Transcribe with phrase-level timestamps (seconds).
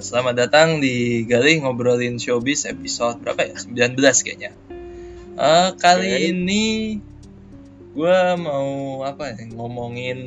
[0.00, 3.56] selamat datang di Galih Ngobrolin Showbiz episode berapa ya?
[3.60, 4.56] 19 kayaknya.
[5.36, 6.28] Uh, kali Oke.
[6.32, 6.64] ini
[7.92, 9.44] gue mau apa ya?
[9.52, 10.18] Ngomongin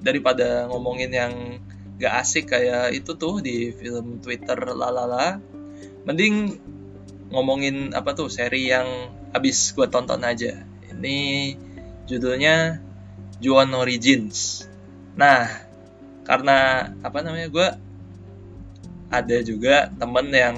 [0.00, 1.32] daripada ngomongin yang
[2.00, 5.44] gak asik kayak itu tuh di film Twitter lalala.
[6.08, 6.56] Mending
[7.28, 10.64] ngomongin apa tuh seri yang habis gue tonton aja.
[10.88, 11.52] Ini
[12.08, 12.80] judulnya
[13.44, 14.64] Juon Origins.
[15.20, 15.52] Nah,
[16.24, 17.68] karena apa namanya gue
[19.10, 20.56] ada juga temen yang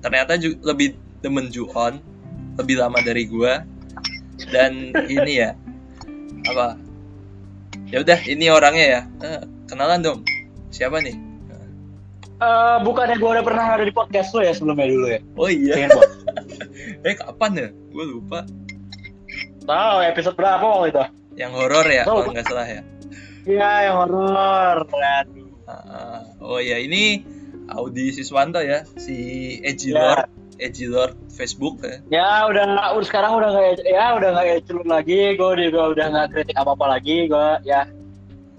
[0.00, 1.98] ternyata ju- lebih demen Juon
[2.56, 3.52] lebih lama dari gue
[4.52, 5.52] dan ini ya
[6.46, 6.78] apa?
[7.86, 9.00] Ya udah ini orangnya ya.
[9.22, 10.18] Eh, kenalan dong
[10.70, 11.16] siapa nih?
[12.36, 15.20] Eh, bukannya gue udah pernah ada di podcast lo ya sebelumnya dulu ya?
[15.40, 15.88] oh iya.
[17.06, 17.68] Eh kapan ya?
[17.92, 18.44] Gue lupa.
[19.66, 21.04] Tahu episode berapa waktu itu?
[21.36, 22.80] yang horor ya kalau nggak salah ya.
[23.44, 24.88] Iya yang horor.
[24.88, 25.52] Aduh.
[25.68, 27.20] Ah, oh ya ini
[27.70, 29.16] Audi Siswanto ya si
[29.62, 29.98] Edgy Ya.
[29.98, 34.86] Lord Edgy Lord Facebook ya Ya udah, udah sekarang udah nggak ya udah nggak celur
[34.88, 35.36] lagi.
[35.36, 37.16] Gue juga udah nggak kritik apa apa lagi.
[37.28, 37.84] Gue ya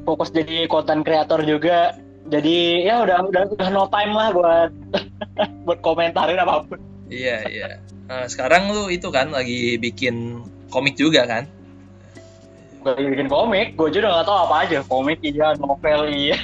[0.05, 1.97] fokus jadi konten kreator juga.
[2.27, 4.71] Jadi ya udah udah udah no time lah buat
[5.65, 6.79] buat komentarin apa pun.
[7.07, 7.69] Iya iya.
[8.07, 11.47] Nah, sekarang lu itu kan lagi bikin komik juga kan?
[12.83, 13.73] Gue lagi bikin komik.
[13.79, 14.79] Gue juga nggak tahu apa aja.
[14.85, 16.37] Komik iya, novel iya.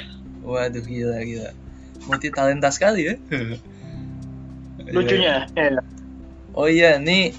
[0.44, 1.63] Waduh gila gila.
[2.06, 3.14] Multi talenta sekali ya.
[4.94, 5.48] Lucunya.
[5.54, 5.82] Ya.
[6.54, 7.34] Oh iya nih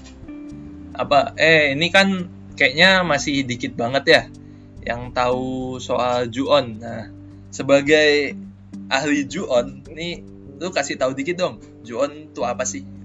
[0.96, 1.32] apa?
[1.38, 4.22] Eh ini kan kayaknya masih dikit banget ya
[4.86, 6.82] yang tahu soal Juon.
[6.82, 7.10] Nah
[7.50, 8.34] sebagai
[8.90, 10.22] ahli Juon, nih
[10.60, 11.62] lu kasih tahu dikit dong.
[11.86, 12.96] Juon itu apa sih?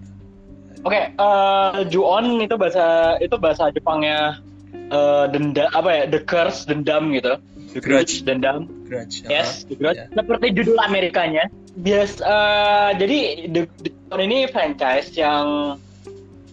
[0.81, 4.41] Oke, eh Ju-on itu bahasa itu bahasa Jepangnya
[4.73, 6.03] eh denda apa ya?
[6.07, 7.39] The curse, dendam gitu.
[7.71, 8.27] The Grudge.
[8.27, 8.67] dendam.
[8.87, 9.23] Grudge.
[9.31, 9.79] Yes, The.
[9.79, 10.03] Grudge.
[10.11, 11.47] Seperti judul Amerikanya.
[11.79, 15.79] Bias eh, jadi The, The Ju-on ini franchise yang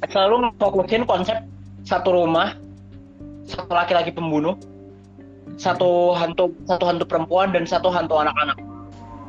[0.07, 1.43] selalu fokusin konsep
[1.83, 2.55] satu rumah,
[3.51, 4.55] satu laki-laki pembunuh,
[5.59, 8.55] satu hantu satu hantu perempuan dan satu hantu anak-anak.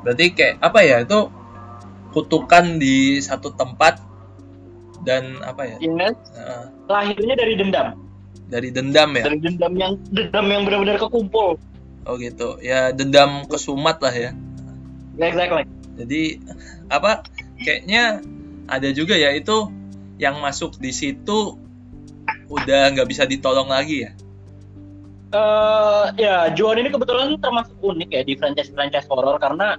[0.06, 1.26] Berarti kayak apa ya itu
[2.14, 3.98] kutukan di satu tempat
[5.02, 5.78] dan apa ya?
[5.82, 7.98] Yes, eh, lahirnya dari dendam.
[8.50, 9.24] Dari dendam ya.
[9.30, 11.62] Dari dendam yang dendam yang benar-benar kekumpul.
[12.10, 12.58] Oh gitu.
[12.60, 14.32] Ya dendam kesumat lah ya.
[15.22, 15.64] Exactly.
[16.00, 16.42] Jadi
[16.90, 17.24] apa
[17.62, 18.26] kayaknya
[18.66, 19.70] ada juga ya itu
[20.18, 21.56] yang masuk di situ
[22.50, 24.12] udah nggak bisa ditolong lagi ya.
[25.30, 29.78] eh ya, Juan ini kebetulan termasuk unik ya di franchise-franchise horror karena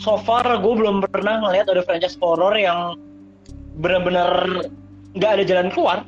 [0.00, 2.96] so far gue belum pernah ngeliat ada franchise horror yang
[3.76, 4.64] benar-benar
[5.12, 5.98] nggak ada jalan keluar.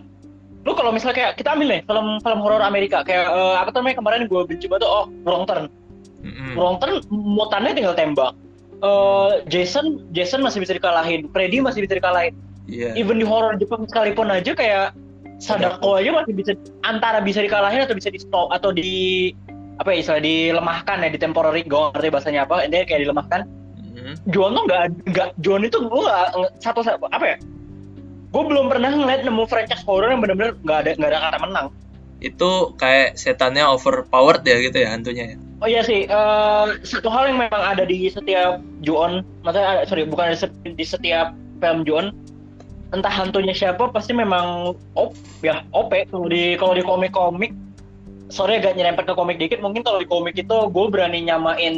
[0.67, 3.81] Lu kalau misalnya kayak kita ambil nih film film horor Amerika kayak eh, apa tuh
[3.83, 5.71] namanya kemarin gue banget tuh, oh Wrong Turn.
[6.25, 6.59] Mm-mm.
[6.59, 8.35] Wrong Turn mutannya tinggal tembak.
[8.79, 12.35] Eh, Jason Jason masih bisa dikalahin, Freddy masih bisa dikalahin.
[12.69, 12.93] Iya.
[12.99, 14.93] Even di horror Jepang sekalipun aja kayak
[15.39, 16.53] Sadako aja masih bisa
[16.83, 19.31] antara bisa dikalahin atau bisa di stop atau di
[19.79, 23.41] apa ya istilah dilemahkan ya di temporary gue ngerti bahasanya apa intinya kayak dilemahkan
[23.79, 24.15] Mm-mm.
[24.35, 24.83] Juan tuh nggak
[25.15, 26.27] nggak Juan itu gue nggak
[26.59, 26.83] satu
[27.15, 27.37] apa ya
[28.29, 31.69] gue belum pernah ngeliat nemu franchise horror yang benar-benar nggak ada nggak ada kata menang
[32.19, 35.37] Itu kayak setannya overpowered ya gitu ya hantunya ya.
[35.63, 40.03] oh iya sih eh, satu hal yang memang ada di setiap Juon maksudnya ada- sorry
[40.05, 41.27] bukan di setiap, di setiap
[41.63, 42.11] film Juon
[42.91, 45.13] entah hantunya siapa pasti memang op
[45.45, 47.53] ya OP kalau di kalau di komik-komik
[48.29, 51.77] sorry agak nyerempet ke komik dikit mungkin kalau di komik itu gue berani nyamain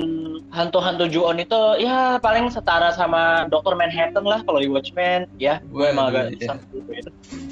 [0.50, 3.78] hantu-hantu Ju-on itu ya paling setara sama Dr.
[3.78, 6.47] Manhattan lah kalau di Watchmen ya gue emang agak iya.
[6.50, 7.10] sama gitu.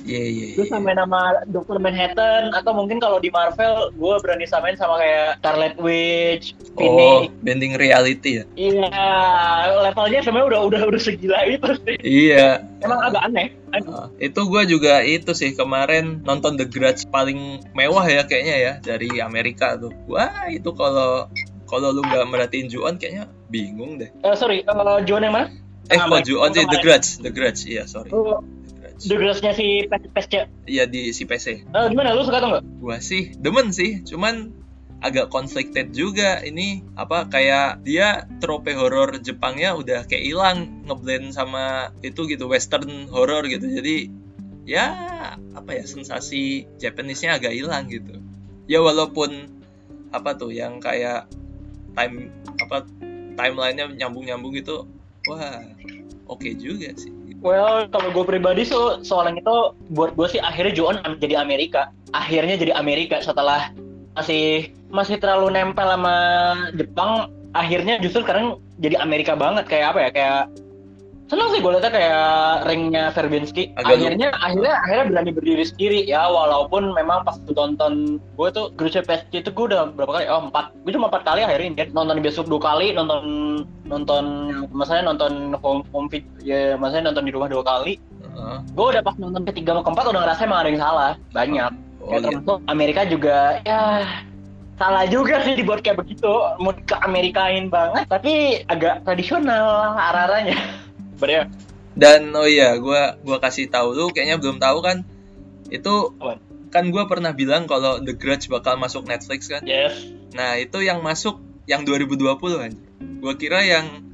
[0.08, 0.47] Iya iya.
[0.56, 0.72] Gue iya.
[0.72, 1.78] samain nama Dr.
[1.78, 7.34] Manhattan atau mungkin kalau di Marvel gue berani samain sama kayak Scarlet Witch, Oh, Phoenix.
[7.44, 8.44] bending reality ya.
[8.56, 8.88] Iya,
[9.84, 11.97] levelnya sebenarnya udah udah udah segila itu sih.
[12.00, 12.64] Iya.
[12.78, 13.54] Emang agak aneh.
[13.74, 13.90] Aneh.
[13.90, 18.72] Uh, itu gue juga itu sih kemarin nonton The Grudge paling mewah ya kayaknya ya
[18.78, 19.90] dari Amerika tuh.
[20.06, 21.26] Wah itu kalau
[21.66, 24.10] kalau lu nggak merhatiin Juon kayaknya bingung deh.
[24.22, 25.50] Eh, sorry, uh, Juan yang mana?
[25.90, 26.26] Eh kok Amerika.
[26.30, 26.78] Juon sih The.
[26.78, 28.10] Grudge, The Grudge iya sorry.
[28.14, 29.04] Oh, The Grudge.
[29.06, 30.34] The Grace-nya si PSC.
[30.66, 31.46] Iya di si PC.
[31.70, 32.64] Eh, gimana lu suka atau enggak?
[32.82, 34.57] Gua sih demen sih, cuman
[35.00, 36.42] agak conflicted juga.
[36.42, 43.06] Ini apa kayak dia trope horor Jepangnya udah kayak hilang ngeblend sama itu gitu western
[43.10, 43.66] horror gitu.
[43.68, 44.10] Jadi
[44.68, 44.92] ya
[45.56, 48.18] apa ya sensasi Japanese-nya agak hilang gitu.
[48.68, 49.48] Ya walaupun
[50.12, 51.28] apa tuh yang kayak
[51.96, 52.84] time apa
[53.38, 54.88] timelinenya nyambung-nyambung gitu
[55.28, 55.62] wah
[56.26, 57.12] oke juga sih.
[57.38, 59.56] Well, kalau gue pribadi so, soal itu
[59.94, 61.94] buat gue sih akhirnya Juon am- jadi Amerika.
[62.10, 63.70] Akhirnya jadi Amerika setelah
[64.19, 66.17] masih masih terlalu nempel sama
[66.75, 67.31] Jepang.
[67.55, 69.70] Akhirnya justru sekarang jadi Amerika banget.
[69.70, 70.43] Kayak apa ya kayak
[71.29, 72.32] senang sih gue liatnya kayak
[72.65, 73.70] ringnya Verbinski.
[73.76, 76.00] Akhirnya akhirnya akhirnya berani berdiri sendiri.
[76.09, 80.25] Ya walaupun memang pas gue tonton gue tuh grup PSG itu gue udah berapa kali?
[80.26, 80.75] Oh empat.
[80.82, 83.23] Gue cuma empat kali akhirnya kan nonton di besok dua kali nonton
[83.87, 84.25] nonton
[84.73, 88.00] maksudnya nonton home home vid ya maksudnya nonton di rumah dua kali.
[88.38, 88.59] Heeh.
[88.73, 91.12] gue udah pas nonton ketiga sama keempat udah ngerasa emang ada yang salah.
[91.32, 93.81] Banyak oh ya iya termasuk Amerika juga ya
[94.78, 96.31] salah juga sih dibuat kayak begitu.
[96.62, 100.56] Mau ke Amerikain banget tapi agak tradisional arah-arahnya.
[101.19, 101.50] Bener.
[101.99, 105.02] dan oh iya gua gua kasih tahu lu kayaknya belum tahu kan?
[105.66, 106.14] Itu
[106.70, 109.66] kan gua pernah bilang kalau The Grudge bakal masuk Netflix kan?
[109.66, 109.99] Yes.
[110.31, 112.72] nah itu yang masuk yang 2020 kan?
[113.19, 114.06] Gua kira yang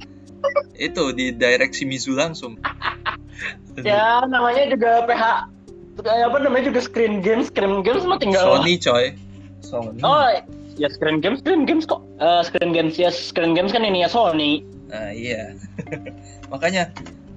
[0.73, 2.57] itu di direct Shimizu langsung.
[3.83, 5.54] Ya namanya juga PH
[6.01, 9.05] apa namanya juga screen games, screen games mah tinggal Sony coy.
[9.63, 9.99] Sony.
[10.03, 10.27] Oh,
[10.75, 12.03] ya screen games, screen games kok.
[12.19, 14.61] Eh, screen games ya screen games kan ini ya Sony.
[14.91, 15.55] Nah iya.
[16.53, 16.91] Makanya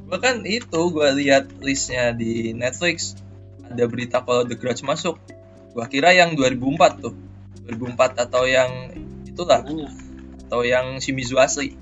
[0.08, 3.12] Gua kan itu gua lihat listnya di Netflix.
[3.68, 5.20] Ada berita kalau The Grudge masuk.
[5.76, 7.12] Gua kira yang 2004 tuh.
[7.68, 8.88] 2004 atau yang
[9.28, 9.60] itulah.
[10.48, 11.76] Atau yang Shimizu asli.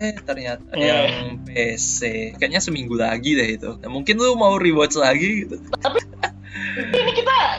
[0.00, 0.88] Eh ternyata Eh.
[0.88, 3.76] yang PC Kayaknya seminggu lagi deh itu.
[3.76, 5.60] Nah, Mungkin lu mau rewatch lagi gitu.
[5.60, 6.00] Ini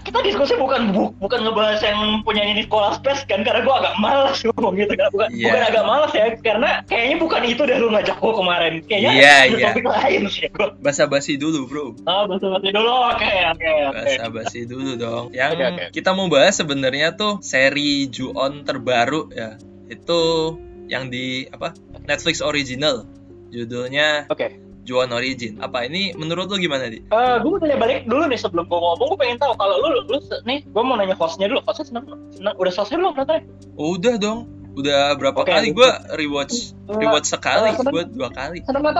[0.07, 3.95] kita diskusi bukan bu, bukan ngebahas yang punya ini Nicolas Space kan karena gua agak
[3.97, 5.11] malas ngomong gitu kan.
[5.11, 5.45] Bukan, Iya.
[5.45, 8.73] bukan agak malas ya karena kayaknya bukan itu deh lu ngajak gua kemarin.
[8.81, 9.67] Kayaknya Iya, ada iya.
[9.69, 10.67] topik lain sih gua.
[10.79, 12.87] Basa-basi dulu bro Ah, basa-basi dulu.
[13.11, 13.99] Oke, oke, oke.
[14.07, 15.25] Basa-basi dulu dong.
[15.31, 15.83] Yang Oke, oke.
[15.91, 19.59] kita mau bahas sebenarnya tuh seri Ju-on terbaru ya.
[19.85, 20.55] Itu
[20.87, 21.75] yang di apa?
[22.03, 23.03] Netflix original.
[23.47, 24.59] Judulnya Oke.
[24.87, 25.59] Ju-on Origin.
[25.59, 27.03] Apa ini menurut lu gimana, Di?
[27.03, 30.07] Eh, gue mau tanya balik dulu nih sebelum gue ngomong, gue pengen tahu kalau lu,
[30.07, 30.17] lu
[30.47, 33.43] nih, gue mau nanya hostnya dulu, hostnya seneng, seneng udah selesai belum nontonnya?
[33.75, 34.39] Oh, udah dong.
[34.77, 37.91] Udah berapa Oke, kali gua rewatch Eh, rewatch sekali, eh, seneng.
[37.91, 38.61] gua dua kali.
[38.63, 38.95] Seneng nggak?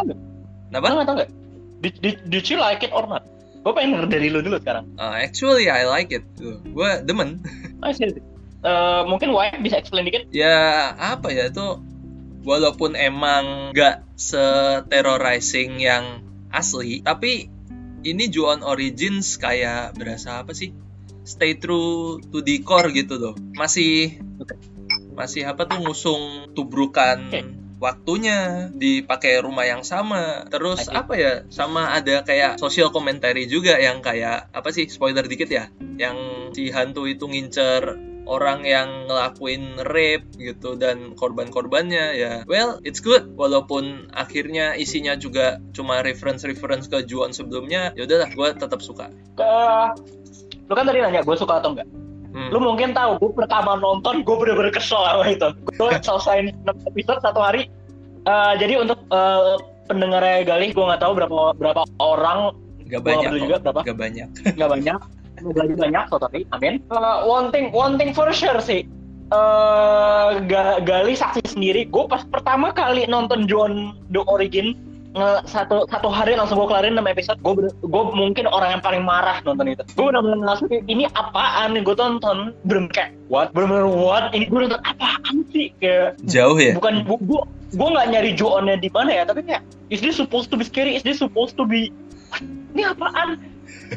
[0.68, 0.86] Kenapa?
[0.92, 1.30] Seneng nonton nggak?
[1.78, 3.24] Did, did, did you like it or not?
[3.62, 4.90] Gue pengen denger dari lu dulu sekarang.
[4.98, 6.26] Uh, actually I like it.
[6.74, 7.40] Gua demen.
[8.68, 10.26] Eh, mungkin Wai bisa explain dikit?
[10.34, 11.78] ya apa ya itu
[12.48, 17.52] walaupun emang gak se-terrorizing yang asli tapi
[18.08, 20.72] ini Ju-on Origins kayak berasa apa sih?
[21.28, 23.36] Stay true to the core gitu loh.
[23.52, 24.24] Masih
[25.12, 27.20] masih apa tuh ngusung tubrukan
[27.84, 30.48] waktunya dipakai rumah yang sama.
[30.48, 30.96] Terus Oke.
[30.96, 35.68] apa ya sama ada kayak social commentary juga yang kayak apa sih spoiler dikit ya.
[36.00, 36.18] Yang
[36.56, 37.98] si hantu itu ngincer
[38.28, 45.64] orang yang ngelakuin rape gitu dan korban-korbannya ya well it's good walaupun akhirnya isinya juga
[45.72, 49.10] cuma reference-reference ke Juon sebelumnya ya udahlah gue tetap suka
[49.40, 49.48] Ke,
[50.68, 51.88] lu kan tadi nanya gue suka atau enggak?
[52.38, 52.54] Hmm.
[52.54, 55.50] Lu mungkin tahu, gue pertama nonton, gue bener-bener kesel sama itu.
[55.74, 57.66] Gue selesai 6 episode satu hari.
[58.28, 59.58] Eh, jadi untuk eh,
[59.88, 62.54] pendengarnya Galih, gue nggak tahu berapa berapa orang,
[62.92, 63.82] gak banyak juga berapa.
[63.84, 65.00] gak banyak nggak banyak.
[65.38, 66.82] Nggak lagi banyak, so tapi amin.
[66.82, 68.86] Eh, one thing, one thing for sure sih.
[69.28, 73.74] eh Ga- Gali saksi sendiri, gue pas pertama kali nonton John
[74.08, 74.72] The Origin
[75.12, 79.04] nge- satu satu hari langsung gue kelarin 6 episode gue gue mungkin orang yang paling
[79.04, 79.84] marah nonton itu.
[79.94, 82.56] Gue benar-benar langsung ini apaan gue tonton?
[82.64, 83.52] Bener kayak what?
[83.52, 84.32] Bener-bener what?
[84.32, 85.76] Ini gue nonton apaan sih?
[85.78, 86.72] Kayak jauh ya?
[86.74, 87.42] bukan gue gue
[87.76, 89.60] gue nggak nyari Joonnya di mana ya tapi kayak
[89.92, 90.96] is this supposed to be scary?
[90.96, 91.92] Is this supposed to be
[92.32, 92.48] What?
[92.72, 93.44] ini apaan?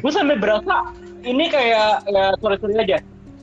[0.03, 0.91] Gue sampai berasa
[1.23, 2.97] ini kayak ya sorry sorry aja.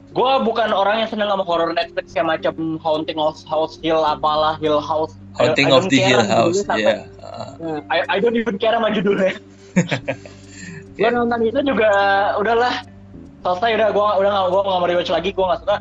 [0.08, 4.56] Gue bukan orang yang seneng sama horror Netflix yang macam Haunting of House Hill apalah
[4.58, 5.12] Hill House.
[5.36, 7.06] Haunting of the Hill House ya sampai-
[7.92, 9.36] I, I don't even care sama judulnya.
[10.98, 11.90] Gue nonton itu juga
[12.40, 12.82] udahlah.
[13.38, 15.76] Selesai udah gue udah gak gue nggak mau rewatch lagi gue nggak suka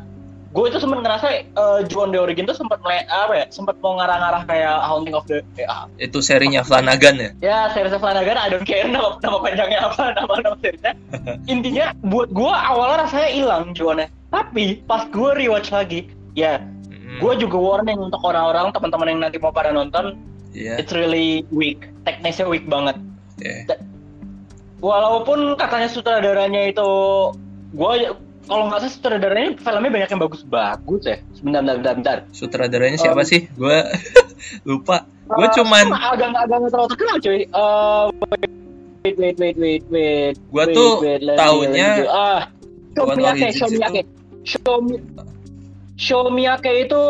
[0.58, 4.42] gue itu sempat ngerasa uh, Juon The Origin tuh sempat apa ya sempat mau ngarah-ngarah
[4.50, 7.30] kayak Haunting of the ya, itu serinya Flanagan ya?
[7.38, 10.98] Ya series Flanagan I don't care nama, nama panjangnya apa nama nama seriesnya
[11.54, 16.58] intinya buat gue awalnya rasanya hilang Juonnya tapi pas gue rewatch lagi ya
[17.08, 20.12] Mm, gue juga warning untuk orang-orang teman-teman yang nanti mau pada nonton
[20.52, 20.76] iya.
[20.76, 21.88] it's really weak.
[22.04, 23.00] Teknisnya weak banget.
[23.38, 23.80] Iya.
[24.82, 26.90] walaupun katanya sutradaranya itu
[27.74, 27.92] gue
[28.48, 31.16] kalau nggak salah sutradaranya filmnya banyak yang bagus-bagus ya.
[31.32, 32.18] Sebentar bentar bentar, bentar.
[32.32, 33.40] sutradaranya siapa Um, sih?
[33.52, 33.78] Gue
[34.68, 35.04] lupa.
[35.28, 37.40] Gue Eh, cuman agak agak nggak terlalu terkenal cuy.
[37.44, 38.04] Eh,
[39.04, 40.34] wait wait wait wait wait.
[40.48, 41.20] Gua wait, tuh wait,
[41.70, 42.40] me do- ah
[42.90, 44.02] Shomiyake Origins Shomiyake
[44.42, 44.94] Shomi
[45.94, 47.00] Shomiyake itu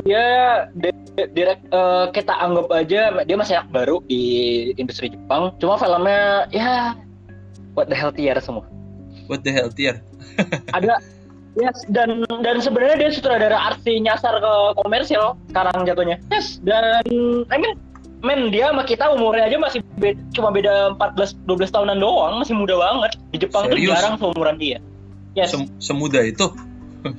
[0.00, 0.26] dia
[0.72, 0.96] di-
[1.28, 4.22] direct eh, kita anggap aja dia masih anak baru di
[4.74, 5.50] industri Jepang.
[5.58, 6.94] Cuma filmnya ya
[7.74, 8.64] what the hell tier semua.
[9.26, 9.98] What the hell tier
[10.76, 11.00] ada
[11.58, 16.22] Yes, dan dan sebenarnya dia sutradara arti nyasar ke komersial sekarang jatuhnya.
[16.30, 17.02] Yes, dan
[17.50, 17.74] I mean
[18.22, 22.54] men dia sama kita umurnya aja masih beda, cuma beda 14 12 tahunan doang, masih
[22.54, 23.18] muda banget.
[23.34, 23.98] Di Jepang tuh Serius?
[23.98, 24.78] jarang seumuran dia.
[25.34, 25.50] Yes.
[25.50, 26.46] Sem- semudah itu.
[27.02, 27.14] Oh,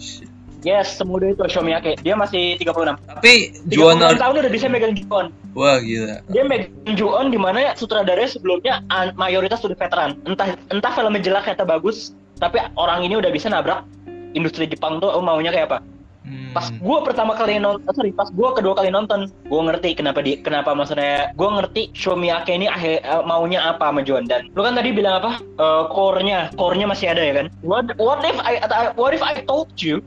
[0.64, 2.00] yes, semuda itu Shomiake.
[2.00, 3.02] Dia masih 36.
[3.04, 5.28] Tapi 36 Juon tahun udah bisa megang Ju-on.
[5.58, 6.24] wah gila.
[6.32, 8.80] Dia megang Ju-on di mana sutradaranya sebelumnya
[9.20, 10.16] mayoritas sudah veteran.
[10.24, 13.86] Entah entah filmnya jelek atau bagus, tapi orang ini udah bisa nabrak
[14.34, 15.80] industri Jepang tuh oh, maunya kayak apa.
[16.22, 16.54] Hmm.
[16.54, 20.38] Pas gue pertama kali nonton, sorry, pas gue kedua kali nonton, gue ngerti kenapa di,
[20.38, 24.78] kenapa maksudnya, gue ngerti Shomiake ini akhir, eh, maunya apa sama Juan dan lu kan
[24.78, 27.48] tadi bilang apa, Eh, core-nya, core-nya masih ada ya kan?
[27.66, 28.62] What, what if I,
[28.94, 30.06] what if I told you,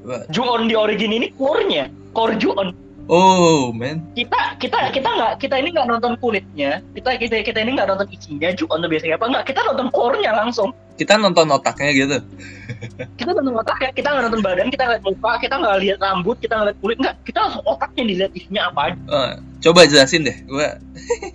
[0.00, 0.24] Wah.
[0.32, 2.72] Juon di origin ini core-nya, core Juon.
[3.08, 4.04] Oh, man.
[4.12, 8.06] Kita kita kita nggak kita ini nggak nonton kulitnya, kita kita kita ini nggak nonton
[8.12, 10.70] isinya Juon tuh biasanya apa nggak, kita nonton core-nya langsung.
[10.94, 12.18] Kita nonton otaknya gitu.
[13.18, 16.52] Kita nonton otaknya, kita nggak nonton badan, kita nggak muka, kita nggak lihat rambut, kita
[16.56, 18.96] nggak lihat kulit, nggak, kita langsung otaknya dilihat isinya apa aja.
[19.00, 19.32] Eh,
[19.64, 20.76] coba jelasin deh, gua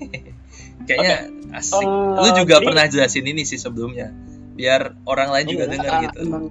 [0.88, 1.18] kayaknya
[1.54, 1.82] asik.
[1.82, 4.14] Eh, Lu juga jadi- pernah jelasin ini sih sebelumnya,
[4.54, 6.20] biar orang lain juga Iya, dengar ah, gitu.
[6.22, 6.44] Emang,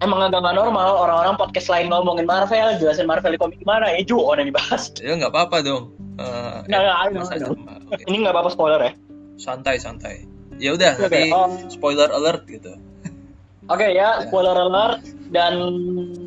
[0.00, 4.00] emang agak nggak normal orang-orang podcast lain ngomongin Marvel, jelasin Marvel di komik gimana, ya
[4.04, 4.92] Juon yang dibahas.
[5.04, 5.92] Ya nggak apa-apa dong.
[6.20, 8.02] Eh, Nggak, cuma- oke.
[8.04, 8.92] Ini nggak apa-apa spoiler ya.
[9.40, 10.28] Santai santai.
[10.60, 12.76] Ya udah, Oke, nanti um, spoiler alert gitu.
[13.72, 15.00] Oke ya, spoiler alert.
[15.30, 15.54] Dan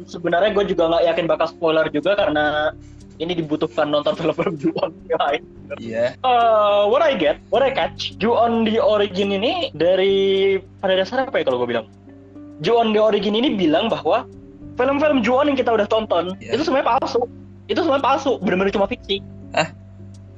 [0.09, 2.73] sebenarnya gue juga nggak yakin bakal spoiler juga karena
[3.21, 5.41] ini dibutuhkan nonton film-film Juon yang lain.
[5.77, 6.05] Iya.
[6.25, 11.37] Uh, what I get, what I catch, Ju-on the Origin ini dari pada dasarnya apa
[11.37, 11.85] ya kalau gue bilang?
[12.61, 14.29] Ju-on the Origin ini bilang bahwa
[14.77, 16.53] film-film Ju-on yang kita udah tonton Ya.
[16.53, 17.25] itu semuanya palsu.
[17.65, 19.23] Itu semuanya palsu, benar-benar cuma fiksi.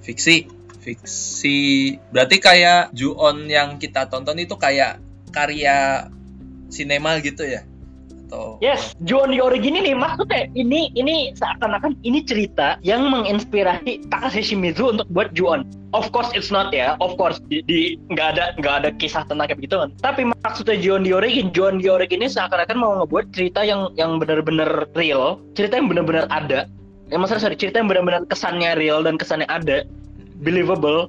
[0.05, 0.45] Fiksi.
[0.86, 1.98] Fiksi.
[2.13, 5.01] Berarti kayak Ju-on yang kita tonton itu kayak
[5.34, 6.07] karya
[6.69, 7.65] sinema gitu ya?
[8.25, 14.41] Atau Yes, Ju-on the Origin ini maksudnya ini ini seakan-akan ini cerita yang menginspirasi Takashi
[14.44, 15.65] Shimizu untuk buat Ju-on.
[15.94, 19.48] Of course it's not ya, of course di di- nggak ada nggak ada kisah tentang
[19.48, 19.89] kayak begitu kan.
[20.01, 24.17] Tapi maksudnya Ju-on the Origin, Ju-on the Origin ini seakan-akan mau ngebuat cerita yang yang
[24.17, 26.67] benar-benar real, cerita yang benar-benar ada.
[27.08, 29.86] Ya maksudnya sorry, cerita yang benar-benar kesannya real dan kesannya ada,
[30.41, 31.08] believable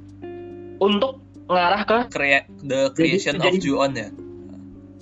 [0.78, 1.18] untuk
[1.48, 4.08] ngarah ke Crea- the creation of jadi- Ju-on ya?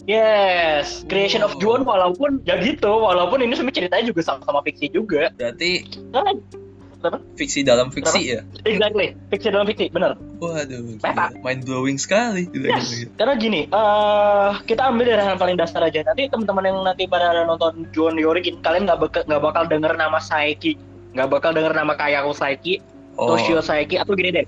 [0.04, 1.60] Yes, creation of Oh.
[1.60, 5.30] Ju-on walaupun ya gitu, walaupun ini semua ceritanya juga sama-sama fiksi juga.
[5.34, 8.40] Berarti Nah, fiksi dalam fiksi ya?
[8.64, 10.16] Exactly, fiksi dalam fiksi, bener.
[10.40, 11.36] Waduh, Meta.
[11.44, 12.48] mind blowing sekali.
[12.48, 13.10] Gila, Yes, gila, gila.
[13.20, 16.00] karena gini, eh kita ambil dari hal paling dasar aja.
[16.00, 19.92] Nanti teman-teman yang nanti pada nonton Juon the Origin, kalian nggak bakal nggak bakal denger
[19.94, 20.80] nama Saiki,
[21.12, 22.80] nggak bakal denger nama Kayako Saiki,
[23.20, 24.46] Oh, Toshio Saiki, atau gini deh.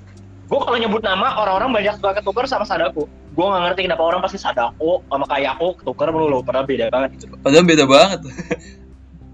[0.48, 3.04] Gue kalau nyebut nama orang-orang banyak suka ketukar sama Sadako.
[3.36, 7.10] Gue nggak ngerti kenapa orang pasti Sadako sama Kayako ketukar mulu, padahal beda banget.
[7.14, 7.36] gitu.
[7.36, 8.20] padahal beda banget.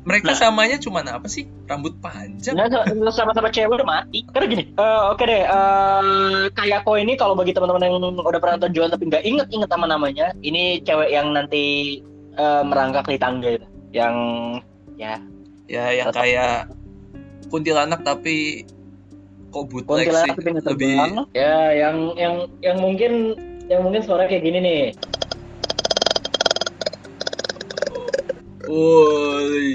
[0.02, 0.34] Mereka Nah.
[0.34, 1.46] samanya cuma apa sih?
[1.62, 2.58] Rambut panjang.
[2.58, 2.66] Nah,
[3.08, 4.26] sama-sama cewek udah mati.
[4.26, 6.02] Karena gini, eh, oke deh, eh,
[6.50, 10.34] Kayako ini kalau bagi teman-teman yang udah pernah nonton Juan tapi nggak inget-inget sama namanya,
[10.42, 11.98] ini cewek yang nanti
[12.32, 13.66] eh, merangkak di tangga itu.
[13.92, 14.14] Yang
[14.96, 15.14] ya
[15.70, 16.68] Ya, yang kayak
[17.46, 18.66] kuntilanak tapi
[19.48, 20.32] kok bootleg kuntilanak sih?
[20.34, 20.96] tapi nggak Lebih.
[21.30, 23.38] Ya, yang yang yang mungkin
[23.72, 24.82] yang mungkin suara kayak gini nih.
[28.68, 29.72] Woi,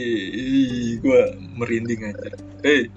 [1.02, 2.30] gua merinding aja.
[2.62, 2.94] Hei,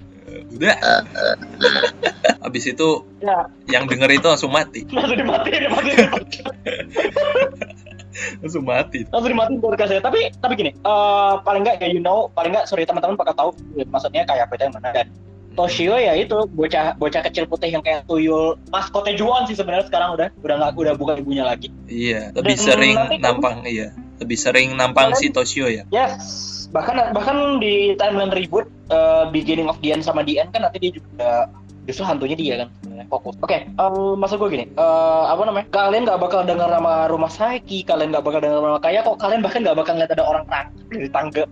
[0.53, 0.77] udah.
[2.45, 6.45] Abis itu Ya, yang denger itu langsung mati, langsung dimatiin, dimatiin, dimatiin.
[8.41, 8.99] langsung mati.
[9.09, 10.01] langsung dimatiin podcastnya.
[10.01, 13.49] Tapi tapi gini, eh, paling nggak ya you know, paling nggak sorry teman-teman bakal tahu
[13.89, 15.07] maksudnya kayak apa itu yang mana dan
[15.51, 20.15] Toshio ya itu bocah bocah kecil putih yang kayak tuyul maskotnya Juon sih sebenarnya sekarang
[20.15, 21.67] udah udah nggak udah bukan ibunya lagi.
[21.85, 25.83] Iya, lebih Dan sering kan- nampang iya, lebih sering nampang si Toshio ya.
[25.91, 26.15] Yes,
[26.71, 30.79] bahkan bahkan di timeline reboot uh, beginning of the end sama the end kan nanti
[30.79, 31.51] dia juga
[31.83, 33.33] justru hantunya dia kan sebenarnya fokus.
[33.41, 35.65] Oke, eh, maksud gue gini, eh, apa namanya?
[35.67, 39.41] Kalian nggak bakal dengar nama rumah Saiki, kalian nggak bakal dengar nama kaya kok, kalian
[39.41, 41.43] bahkan nggak bakal ngeliat ada orang tangga di tangga.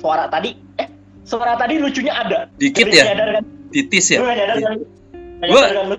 [0.00, 0.88] Suara tadi, eh,
[1.28, 2.48] suara tadi lucunya ada.
[2.56, 3.44] Dikit ya, nyadar kan?
[3.68, 4.24] titis ya.
[4.24, 4.76] nyadar kan?
[5.44, 5.96] Lu?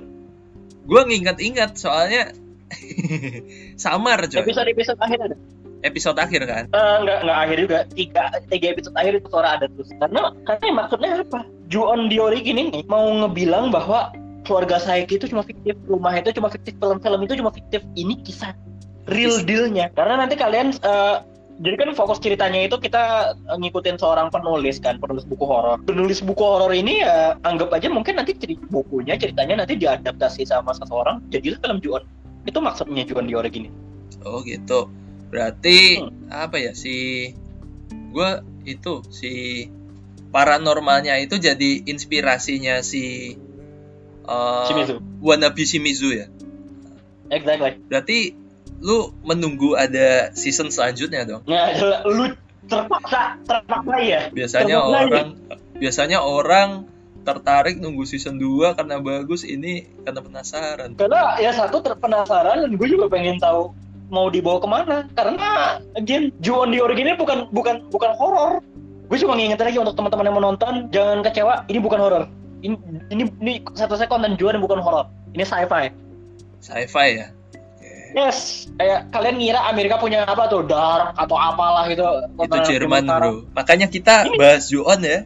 [0.89, 2.33] Gue nginget-inget soalnya
[3.83, 4.41] samar coy.
[4.41, 5.35] Episode episode akhir ada.
[5.79, 6.63] Episode akhir kan.
[6.73, 10.67] Eh, nggak nggak akhir juga tiga tiga episode akhir itu suara ada terus karena karena
[10.73, 14.09] maksudnya apa Ju-on the Origin ini mau ngebilang bahwa
[14.43, 18.57] keluarga Saiki itu cuma fiktif rumah itu cuma fiktif film-film itu cuma fiktif ini kisah
[19.05, 21.15] real dealnya karena nanti kalian eh,
[21.59, 26.23] jadi kan fokus ceritanya itu kita eh, ngikutin seorang penulis kan penulis buku horor penulis
[26.23, 31.19] buku horor ini ya anggap aja mungkin nanti cerita bukunya ceritanya nanti diadaptasi sama seseorang
[31.27, 32.03] jadilah film Ju-on
[32.47, 33.71] itu maksudnya Ju-on the Origin ini
[34.19, 34.91] Oh gitu.
[35.31, 36.27] Berarti Hmm.
[36.27, 37.29] apa ya si
[38.11, 38.29] gue
[38.65, 39.31] itu si
[40.33, 43.37] paranormalnya itu jadi inspirasinya si
[44.27, 44.99] uh, Shimizu.
[45.23, 46.27] wannabe Shimizu ya.
[47.29, 47.77] Exactly.
[47.87, 48.17] Berarti
[48.79, 51.43] lu menunggu ada season selanjutnya dong.
[51.45, 51.75] Nah,
[52.07, 52.31] lu
[52.67, 54.21] terpaksa terpaksa ya.
[54.31, 55.07] Biasanya Terpaksa ya.
[55.07, 55.27] orang
[55.79, 56.69] biasanya orang
[57.27, 60.95] tertarik nunggu season 2 karena bagus ini karena penasaran.
[60.95, 63.75] Karena ya satu terpenasaran dan gue juga pengen tahu
[64.09, 64.97] mau dibawa ke mana.
[65.13, 68.63] Karena again, Ju-on the Origin ini bukan bukan bukan horor.
[69.09, 71.65] Gue cuma ngingetin lagi untuk teman-teman yang menonton jangan kecewa.
[71.69, 72.23] Ini bukan horor.
[72.59, 72.75] Ini
[73.13, 75.05] ini ini satu saya konten Ju-on bukan horor.
[75.35, 75.91] Ini sci-fi.
[76.63, 77.27] Sci-fi ya.
[78.13, 82.03] Yes, kayak kalian ngira Amerika punya apa tuh dark atau apalah gitu.
[82.41, 83.45] Itu Jerman bro.
[83.53, 85.25] Makanya kita bahas Ju-on ya,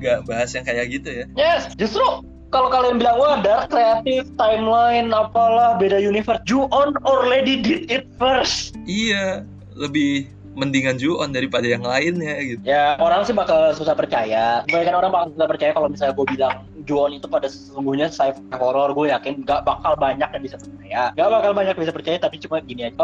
[0.00, 1.24] nggak bahas yang kayak gitu ya.
[1.36, 2.04] Yes, justru
[2.52, 8.76] kalau kalian bilang wah dark kreatif timeline apalah beda universe, Ju-on already did it first.
[8.88, 9.44] Iya,
[9.76, 12.62] lebih mendingan Ju-on daripada yang lainnya gitu.
[12.64, 14.62] Ya orang sih bakal susah percaya.
[14.68, 16.54] Kebanyakan orang bakal susah percaya kalau misalnya gue bilang
[16.84, 18.92] Ju-on itu pada sesungguhnya sci-fi horror.
[18.92, 21.02] Gue yakin gak bakal banyak yang bisa percaya.
[21.16, 22.96] Gak bakal banyak yang bisa percaya, tapi cuma gini aja.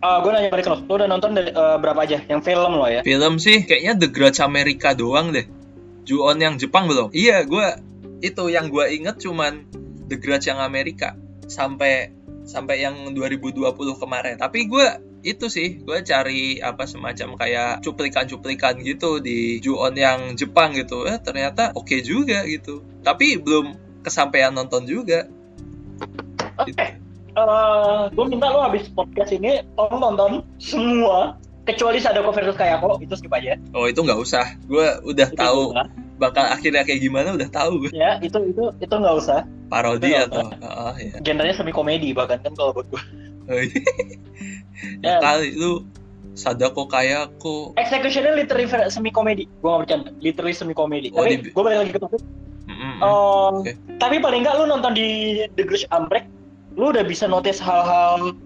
[0.00, 2.24] Eh, gue nanya balik lo, lo udah nonton dari eh, berapa aja?
[2.24, 3.04] Yang film lo ya?
[3.04, 5.44] Film sih kayaknya The Grudge Amerika doang deh.
[6.08, 7.12] Ju-on yang Jepang belum?
[7.12, 7.76] Iya, gua
[8.24, 9.68] itu yang gua inget cuman
[10.08, 11.16] The Grudge yang Amerika
[11.48, 12.16] sampai
[12.50, 14.34] sampai yang 2020 kemarin.
[14.34, 20.74] Tapi gua itu sih, gua cari apa semacam kayak cuplikan-cuplikan gitu di Ju-on yang Jepang
[20.74, 21.06] gitu.
[21.06, 22.82] Eh ternyata oke juga gitu.
[23.06, 25.30] Tapi belum kesampaian nonton juga.
[26.58, 26.74] Oke.
[26.74, 26.98] Gitu.
[28.10, 33.32] gue minta lo habis podcast ini tolong nonton semua kecuali Sadako versus Kayako itu skip
[33.32, 33.54] aja.
[33.70, 34.58] Oh itu nggak usah.
[34.66, 35.62] Gua udah Itu tahu.
[36.20, 37.90] Bakal akhirnya kayak gimana udah tahu gue.
[37.96, 39.48] Ya itu itu itu nggak usah.
[39.72, 41.16] Parodi Itu atau ah ya.
[41.24, 43.02] Genrenya semi komedi bahkan kan kalau buat gue.
[43.48, 43.80] Oh, iya.
[45.00, 45.16] Ya.
[45.16, 45.88] ya kali lu
[46.36, 47.74] Sadako Kayako.
[47.74, 49.48] Executionnya literally semi komedi.
[49.58, 50.10] Gue nggak bercanda.
[50.20, 51.08] Literally semi komedi.
[51.10, 52.22] Oh, Tapi di- gue balik lagi ke topik.
[52.70, 52.94] Mm-mm.
[53.02, 53.74] Oh, Oke.
[53.98, 55.08] Tapi paling nggak lu nonton di
[55.58, 56.30] The Grudge Umbrek,
[56.78, 58.36] lu udah bisa notice hal-hal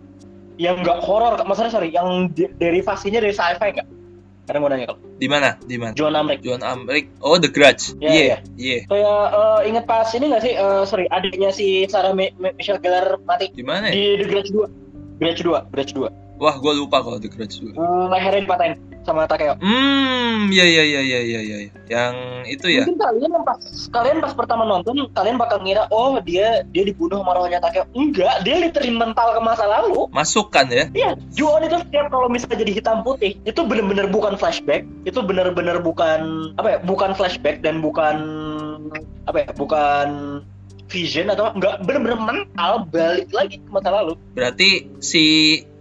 [0.57, 3.89] yang nggak horor, maksudnya sorry, yang de- derivasinya dari sci-fi nggak?
[4.45, 5.49] Karena gue nanya kalau Di mana?
[5.59, 5.93] Di mana?
[5.93, 6.39] John Umbrek.
[6.45, 7.07] John Amrick.
[7.19, 7.97] Oh, The Grudge.
[7.97, 8.79] Iya, Iya, iya.
[8.85, 10.53] Kayak eh, inget pas ini nggak sih?
[10.53, 13.93] eh, sorry, adiknya si Sarah Mi- Mi- Michelle Gellar mati Di mana ya?
[13.93, 15.17] di The Grudge 2.
[15.17, 16.24] Grudge 2, Grudge 2.
[16.35, 17.79] Wah, gua lupa kalau The Grudge juga.
[17.79, 19.55] Eh, lehernya dipatahin sama Takeo.
[19.61, 21.73] Hmm, iya iya iya iya iya iya.
[21.87, 22.15] Yang
[22.49, 22.85] itu ya.
[22.89, 23.61] Mungkin kalian pas
[23.93, 27.85] kalian pas pertama nonton kalian bakal ngira oh dia dia dibunuh sama rohnya Takeo.
[27.93, 30.09] Enggak, dia literally mental ke masa lalu.
[30.11, 30.89] Masuk kan ya?
[30.91, 35.79] Iya, Ju-on itu setiap kalau misalnya jadi hitam putih, itu bener-bener bukan flashback, itu bener-bener
[35.85, 38.17] bukan apa ya, bukan flashback dan bukan
[39.29, 40.41] apa ya, bukan
[40.89, 44.17] vision atau enggak bener-bener mental balik lagi ke masa lalu.
[44.33, 45.25] Berarti si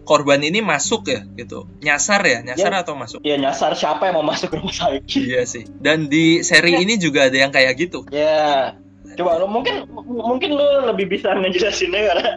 [0.03, 1.65] korban ini masuk ya gitu.
[1.79, 2.39] Nyasar ya?
[2.43, 3.19] Nyasar atau masuk?
[3.23, 5.03] Ya nyasar siapa yang mau masuk ke rumah sakit?
[5.33, 5.63] Iya sih.
[5.79, 8.03] Dan di seri ini juga ada yang kayak gitu.
[8.11, 8.75] Ya,
[9.15, 12.29] coba lo mungkin mungkin lo lebih bisa ngejelasinnya karena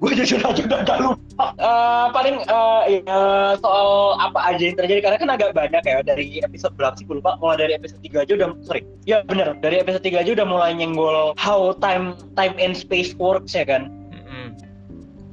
[0.00, 1.46] gue jujur aja udah gak lupa.
[1.60, 3.20] Eh, paling eh, ya,
[3.60, 7.20] soal apa aja yang terjadi karena kan agak banyak ya dari episode berapa sih gue
[7.20, 7.36] lupa.
[7.36, 8.82] Mulai dari episode 3 aja udah sorry.
[9.04, 13.52] Ya bener dari episode 3 aja udah mulai nyenggol how time time and space works
[13.52, 13.92] ya kan.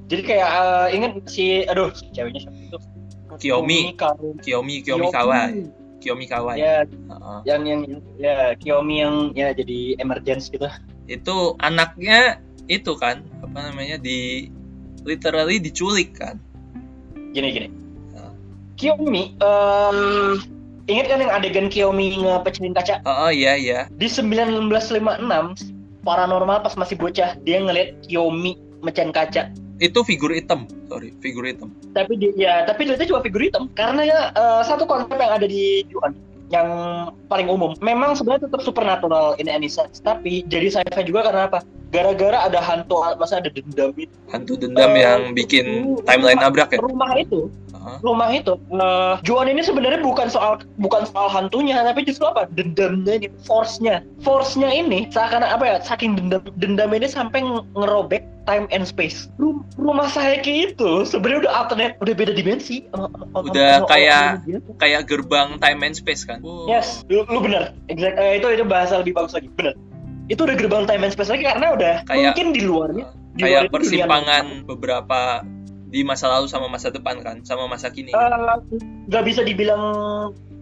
[0.08, 2.80] Jadi kayak eh, inget si aduh si ceweknya siapa itu?
[3.38, 3.94] Kiyomi.
[4.42, 5.68] Kiyomi Kiyomi Kawai.
[6.00, 6.56] Kiyomi Kawai.
[6.58, 7.40] Ya, Heeh.
[7.44, 7.82] yang yang
[8.16, 10.68] ya Kiyomi yang ya jadi emergency gitu.
[11.12, 14.48] Itu anaknya itu kan apa namanya di
[15.04, 16.40] literally diculik kan.
[17.36, 17.68] gini gini
[18.18, 18.32] Ah.
[18.80, 20.40] Kiyomi um,
[20.88, 23.80] ingat kan yang adegan Kiyomi ngepecilin kaca Oh, oh iya iya.
[23.94, 24.72] di 1956
[26.02, 30.66] paranormal pas masih bocah dia ngeliat Kiyomi mecahin kaca Itu figur hitam.
[30.88, 31.70] Sorry, figur hitam.
[31.92, 35.46] tapi dia ya tapi dia cuma figur hitam karena ya eh, satu konsep yang ada
[35.46, 36.14] di Juan
[36.48, 36.70] yang
[37.28, 41.60] paling umum memang sebenarnya tetap supernatural in any sense tapi jadi sci-fi juga karena apa
[41.90, 45.66] gara-gara ada hantu masa ada dendam itu Hantu dendam Eh, yang bikin
[46.06, 46.80] timeline nabrak ya.
[46.80, 47.52] rumah itu
[47.88, 48.00] Heeh.
[48.02, 53.18] rumah itu eh Juan ini sebenarnya bukan soal bukan soal hantunya tapi justru apa dendamnya
[53.18, 58.68] ini force-nya force-nya ini seakan apa ya saking dendam dendam ini sampai ng- ngerobek time
[58.70, 63.48] and space Rum- rumah Saeki itu sebenarnya udah alternate udah beda dimensi sama- sama- sama-
[63.50, 64.70] Udah sama kayak- biasa.
[64.78, 66.40] Kayak gerbang time and space kan.
[66.40, 66.68] Wow.
[66.68, 69.76] yes lu, lu bener exact eh, itu itu bahasa lebih bagus lagi bener
[70.28, 73.38] itu udah gerbang time and space lagi karena udah Kayak- mungkin di luarnya di luar
[73.38, 75.20] Kayak dunia- persimpangan beberapa
[75.98, 78.14] di masa lalu sama masa depan kan, sama masa kini.
[78.14, 78.30] Eh,
[79.10, 79.82] nggak bisa dibilang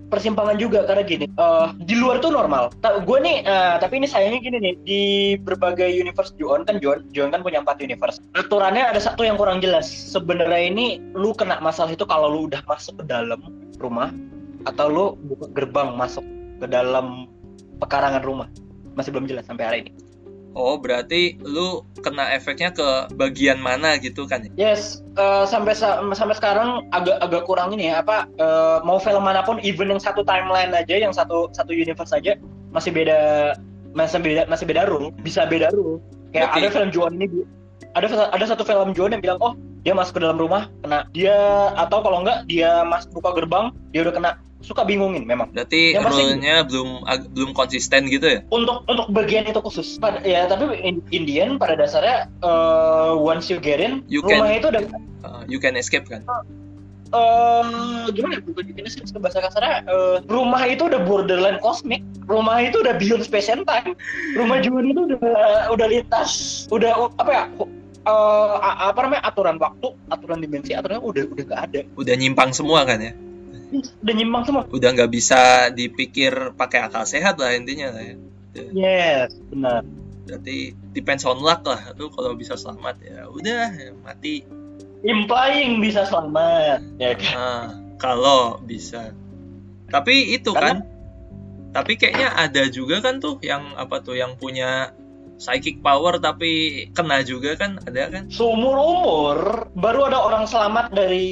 [0.07, 2.71] persimpangan juga karena gini eh, di luar tuh normal.
[3.03, 5.01] Gue nih eh, tapi ini sayangnya gini nih di
[5.43, 8.23] berbagai universe Juon kan Juon Juon kan punya empat universe.
[8.39, 9.83] Aturannya ada satu yang kurang jelas.
[9.91, 13.43] Sebenarnya ini lu kena masalah itu kalau lu udah masuk ke dalam
[13.75, 14.15] rumah
[14.63, 16.23] atau lu buka gerbang masuk
[16.63, 17.27] ke dalam
[17.83, 18.47] pekarangan rumah.
[18.95, 20.04] Masih belum jelas sampai hari ini
[20.55, 24.47] Oh, berarti lu kena efeknya ke bagian mana gitu kan?
[24.55, 27.99] Yes eh, sampai sa- sampai sekarang agak agak kurang ini ya.
[27.99, 32.15] Apa eh, mau film mana pun even yang satu timeline aja yang satu satu universe
[32.15, 32.39] aja
[32.71, 33.51] masih beda
[33.91, 35.99] masih beda masih beda rule bisa beda rule
[36.31, 37.43] kayak Berarti- ada film Juan ini
[37.95, 41.35] ada ada satu film Juan yang bilang oh dia masuk ke dalam rumah kena dia
[41.75, 44.31] atau kalau enggak dia masuk buka gerbang dia udah kena
[44.65, 48.39] suka bingungin memang Berarti rule-nya belum ag- belum konsisten gitu ya?
[48.49, 53.57] untuk untuk bagian itu khusus Pada- ya tapi in- Indian pada dasarnya eh, once you
[53.57, 54.83] get in You can- rumahnya itu udah
[55.21, 56.21] Uh, you can escape kan?
[57.07, 57.63] eh
[58.11, 62.59] gimana ya bukan gimana sih ke bahasa kasarnya eh, rumah itu udah borderline kosmik rumah
[62.59, 63.93] itu udah beyond space and time
[64.33, 65.17] rumah Juan itu udah
[65.69, 66.31] udah lintas
[66.67, 67.43] udah apa ya
[68.03, 72.51] eh, a- apa namanya aturan waktu aturan dimensi aturan udah udah gak ada Udah nyimpang
[72.51, 73.13] semua kan ya?
[73.75, 78.15] Udah nyimbang semua Udah nggak bisa dipikir pakai akal sehat lah intinya lah ya.
[78.71, 79.81] yes benar
[80.25, 81.93] Berarti depends on luck lah.
[81.93, 84.41] Lu kalau bisa selamat ya udah ya, mati.
[85.03, 89.13] implying bisa selamat ya kan Ah, kalau bisa.
[89.85, 90.93] Tapi itu Karena- kan.
[91.69, 94.95] Tapi kayaknya ada juga kan tuh yang apa tuh yang punya
[95.35, 96.51] psychic power tapi
[96.91, 98.23] kena juga kan ada kan?
[98.31, 99.37] seumur umur
[99.75, 101.27] baru ada orang selamat dari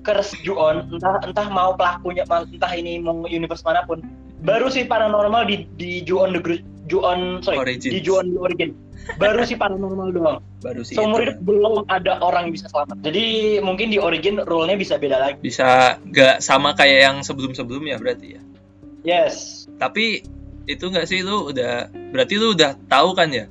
[0.00, 4.00] curse Juon entah entah mau pelakunya entah ini mau universe mana pun
[4.40, 7.92] baru si paranormal di di Juon the Gru- Juon sorry Origins.
[7.92, 8.70] di Juon the Origin
[9.16, 11.28] baru si paranormal doang Baru sih seumur itu.
[11.28, 13.24] hidup belum ada orang yang bisa selamat jadi
[13.60, 18.42] mungkin di Origin rule-nya bisa beda lagi Bisa nggak sama kayak yang sebelum-sebelumnya berarti ya.
[19.04, 20.24] yes Tapi
[20.64, 21.20] itu nggak sih?
[21.24, 23.46] Lu udah berarti lu udah tahu kan ya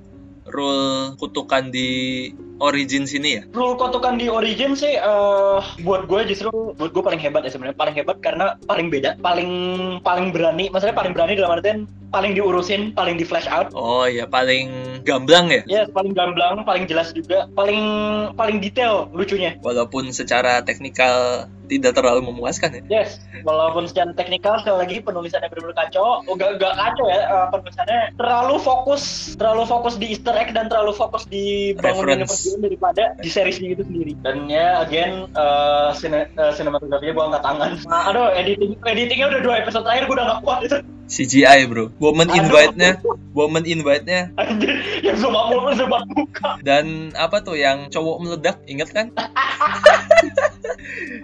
[0.49, 2.29] rule kutukan di
[2.63, 3.41] origin sini ya?
[3.51, 6.49] rule kotokan di Origin sih eh buat gue justru
[6.79, 7.77] buat gue paling hebat ya sebenarnya.
[7.77, 9.51] Paling hebat karena paling beda paling
[9.99, 10.71] paling berani.
[10.71, 11.79] Maksudnya paling berani dalam artian
[12.13, 13.73] paling diurusin paling di flash out.
[13.75, 15.61] Oh ya paling gamblang ya.
[15.65, 17.81] ya paling gamblang paling jelas juga paling
[18.39, 19.59] paling detail lucunya.
[19.59, 22.81] Walaupun secara teknikal tidak terlalu memuaskan ya.
[23.01, 26.23] yes walaupun secara teknikal sekali lagi penulisannya benar-benar kacau.
[26.27, 28.01] Oh, gak, gak kacau ya eh, penulisannya.
[28.15, 29.03] Terlalu fokus
[29.35, 32.23] terlalu fokus di Easter egg dan terlalu fokus di bangun
[32.53, 37.43] Game daripada di seriesnya itu sendiri dan ya again eh sine, eh, sinematografinya gue angkat
[37.43, 41.67] tangan nah, aduh editing editingnya udah dua episode terakhir gue udah gak kuat itu CGI
[41.67, 41.91] bro.
[41.99, 43.03] Woman invite-nya,
[43.35, 44.71] woman invite-nya anjir
[45.03, 49.11] yang mulu zoom up muka dan apa tuh yang cowok meledak, inget kan?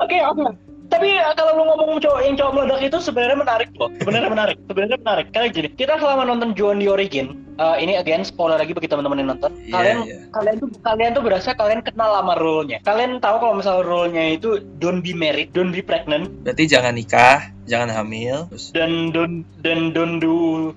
[0.04, 0.46] Oke oke.
[0.90, 3.90] Tapi eh, kalau lu ngomong cowok yang cowok meledak itu sebenarnya menarik loh.
[4.02, 4.58] Sebenarnya menarik.
[4.66, 5.28] Sebenarnya menarik.
[5.30, 7.28] Karena gini, kita selama nonton Juon di Origin,
[7.60, 9.52] eh, ini again spoiler lagi bagi teman-teman yang nonton.
[9.60, 10.18] Iya, kalian iya.
[10.32, 12.80] kalian tuh kalian tuh berasa kalian kenal lama rule-nya.
[12.82, 17.52] Kalian tahu kalau misalnya rule-nya itu don't be married, don't be pregnant, Berarti jangan nikah,
[17.66, 20.34] jangan hamil, terus dan don't dan don't do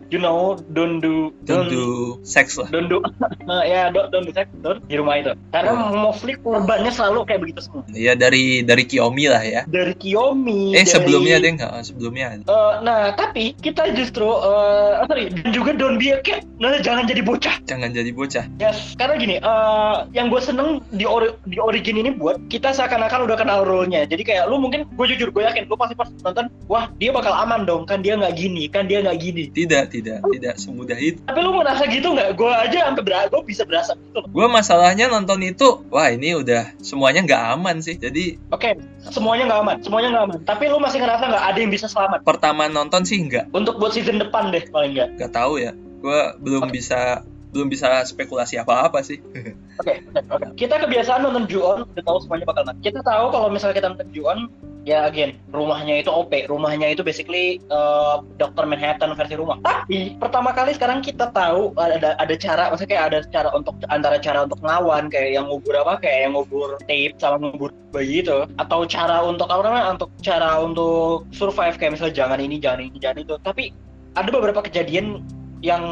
[0.08, 1.84] you know don't do don't do
[2.22, 2.66] seks lah.
[2.68, 2.98] don't do
[3.42, 5.32] Eh, ya don't, don't do sex don't di rumah itu.
[5.48, 5.94] Karena Oh.
[5.94, 7.82] mostly korbannya selalu kayak begitu semua.
[7.88, 9.62] Iya dari dari Kiyomi lah ya.
[9.64, 12.26] Dari Kiyomi, Eh dari- sebelumnya deh nggak sebelumnya.
[12.38, 16.44] Eh, nah, tapi kita justru, eh sorry, dan juga don't be a kid.
[16.56, 17.56] Nah, jangan jadi bocah.
[17.68, 18.44] Jangan jadi bocah.
[18.56, 23.28] Yes, karena gini, eh yang gue seneng di ori- di origin ini buat kita seakan-akan
[23.28, 24.06] udah kenal role-nya.
[24.06, 27.34] Jadi kayak lu mungkin, gue jujur, gue yakin, lu pasti pas nonton, wah dia bakal
[27.34, 29.44] aman dong, kan dia nggak gini, kan dia nggak gini.
[29.50, 31.20] Tidak, tidak, tidak semudah itu.
[31.26, 32.38] Tapi lu merasa gitu nggak?
[32.38, 34.22] Gue aja sampai ber gue bisa berasa gitu.
[34.30, 37.98] Gue masalahnya nonton itu, wah ini udah semuanya nggak aman sih.
[37.98, 38.78] Jadi Oke,
[39.10, 40.38] semuanya nggak aman, semuanya nggak aman.
[40.46, 42.20] Tapi lu masih ngerasa nggak ada yang bisa selamat.
[42.22, 45.08] pertama nonton sih nggak, Untuk buat season depan deh, paling nggak.
[45.18, 45.72] nggak tahu ya.
[46.02, 46.82] Gue belum Oke.
[46.82, 49.20] bisa belum bisa spekulasi apa-apa sih.
[49.80, 50.46] Oke, oke, oke.
[50.54, 52.92] Kita kebiasaan nonton Ju-on, udah tahu semuanya bakal mati.
[52.92, 54.40] Kita tahu kalau misalnya kita nonton Ju-on,
[54.84, 56.28] ya again, rumahnya itu OP.
[56.46, 58.68] Rumahnya itu basically eh, Dr.
[58.68, 59.58] Manhattan versi rumah.
[59.64, 64.16] Tapi pertama kali sekarang kita tahu ada ada cara, maksudnya kayak ada cara untuk antara
[64.20, 68.38] cara untuk ngelawan kayak yang ngubur apa, kayak yang ngubur tape sama ngubur bayi itu,
[68.60, 72.96] atau cara untuk apa namanya, untuk cara untuk survive kayak misalnya jangan ini, jangan ini,
[73.00, 73.34] jangan itu.
[73.40, 73.64] Tapi
[74.14, 75.24] ada beberapa kejadian
[75.62, 75.82] yang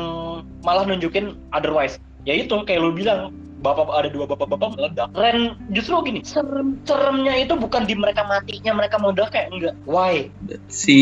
[0.66, 1.96] malah nunjukin otherwise.
[2.28, 7.36] Ya itu kayak lu bilang bapak ada dua bapak-bapak meledak Ren justru gini serem seremnya
[7.36, 9.74] itu bukan di mereka matinya mereka meledak kayak enggak.
[9.84, 10.32] Why?
[10.72, 10.98] Si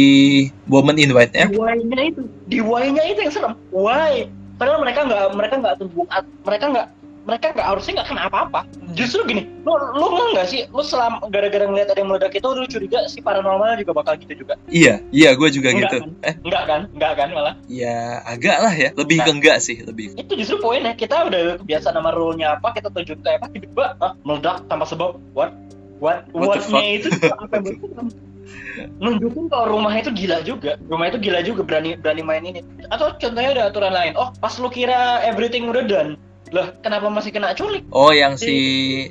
[0.66, 1.50] woman invite-nya?
[1.50, 2.22] Di why-nya itu.
[2.50, 3.54] Di why-nya itu yang serem.
[3.70, 4.26] Why?
[4.58, 6.06] Padahal mereka nggak mereka nggak tumbuh
[6.42, 6.86] mereka nggak
[7.28, 8.60] mereka nggak harusnya nggak kena apa-apa.
[8.96, 10.64] Justru gini lu lu nggak sih?
[10.72, 14.32] Lu selama gara-gara ngeliat ada yang meledak itu lu curiga si paranormal juga bakal gitu
[14.42, 14.56] juga?
[14.72, 15.96] Iya, iya gue juga Enggak gitu.
[16.00, 16.10] kan?
[16.24, 16.80] Eh, enggak kan?
[16.96, 17.54] Enggak kan malah?
[17.68, 18.90] Ya agak lah ya.
[18.96, 19.36] Lebih ke Nah.
[19.36, 20.16] enggak sih, lebih.
[20.16, 20.96] itu justru poinnya.
[20.96, 25.20] Kita udah kebiasaan sama rule-nya apa kita tunjuk kayak apa tiba-tiba ah, meledak tanpa sebab
[25.36, 25.52] what?
[26.00, 26.24] What?
[26.32, 27.76] What what-nya itu apa yang
[29.02, 30.78] nunjukin kalau rumah itu gila juga.
[30.88, 32.60] Rumah itu gila juga berani berani main ini.
[32.88, 34.16] Atau contohnya ada aturan lain.
[34.16, 36.16] Oh pas lu kira everything udah done
[36.52, 37.84] lah kenapa masih kena culik?
[37.92, 38.54] Oh, yang si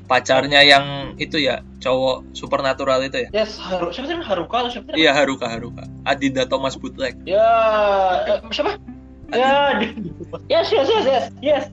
[0.05, 3.29] pacarnya yang itu ya, cowok supernatural itu ya?
[3.43, 4.97] yes haru siapa sih Haruka atau siapa?
[4.97, 5.83] Iya, Haruka Haruka.
[6.03, 7.15] Adinda Thomas Bootleg.
[7.23, 7.47] ya
[8.27, 8.77] eh, siapa?
[9.31, 9.95] Ya di-
[10.47, 11.63] yes yes yes yes yes.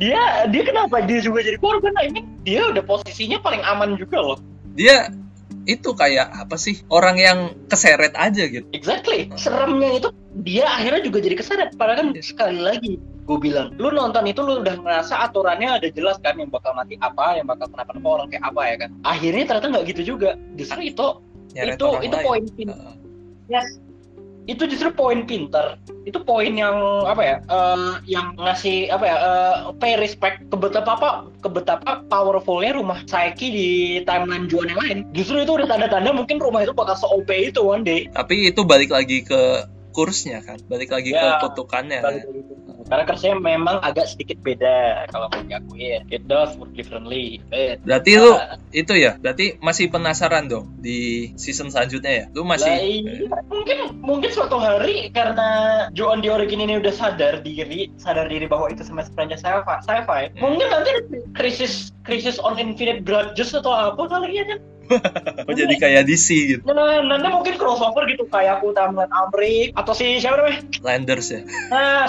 [0.00, 1.04] Dia dia kenapa?
[1.04, 4.38] Dia juga jadi korban I mean, dia udah posisinya paling aman juga loh.
[4.72, 5.12] Dia
[5.64, 6.80] itu kayak apa sih?
[6.88, 8.64] Orang yang keseret aja gitu.
[8.72, 9.28] Exactly.
[9.36, 10.08] Seremnya itu
[10.44, 11.68] dia akhirnya juga jadi keseret.
[11.76, 16.20] Padahal kan sekali lagi gue bilang, lu nonton itu lu udah ngerasa aturannya ada jelas
[16.20, 18.90] kan yang bakal mati apa, yang bakal kenapa-napa orang kayak apa ya kan.
[19.08, 20.30] Akhirnya ternyata nggak gitu juga.
[20.56, 21.06] Justru itu
[21.54, 22.26] Nyeret itu itu lain.
[22.26, 22.42] poin.
[22.44, 22.94] Heeh.
[23.48, 23.83] Yes.
[24.44, 25.80] Itu justru poin pintar.
[26.04, 26.76] Itu poin yang
[27.08, 27.36] apa ya?
[27.40, 29.16] eh, yang ngasih apa ya?
[29.16, 31.10] eh, pay respect ke betapa apa?
[31.40, 33.68] Ke betapa powerfulnya rumah Saiki di
[34.04, 34.98] timeline Juan yang lain.
[35.16, 38.04] Justru itu udah tanda-tanda mungkin rumah itu bakal se-OP itu one day.
[38.12, 42.02] Tapi itu balik lagi ke kursnya kan, balik lagi Ya, ke kutukannya.
[42.02, 42.63] Balik kan.
[42.84, 46.04] Karena kersnya memang agak sedikit beda kalau mau diakuin.
[46.12, 47.40] It does work differently.
[47.50, 48.36] Eh, Berarti lu
[48.70, 52.24] itu ya, berarti masih penasaran dong di season selanjutnya ya?
[52.36, 53.28] Lu masih lah, iya.
[53.48, 55.48] mungkin mungkin suatu hari karena
[55.96, 60.22] Joan di Origin ini udah sadar diri, sadar diri bahwa itu sama franchise sci-fi, sci-fi.
[60.36, 60.40] Hmm.
[60.40, 60.90] Mungkin nanti
[61.32, 64.60] krisis krisis on infinite grudges atau apa kali ya kan?
[65.48, 69.92] Oh, jadi kayak DC gitu, Nah, nanti mungkin crossover gitu kayak aku Tamlan Amrik atau
[69.96, 70.60] si siapa namanya?
[70.82, 71.40] Landers ya.
[71.70, 72.08] Nah,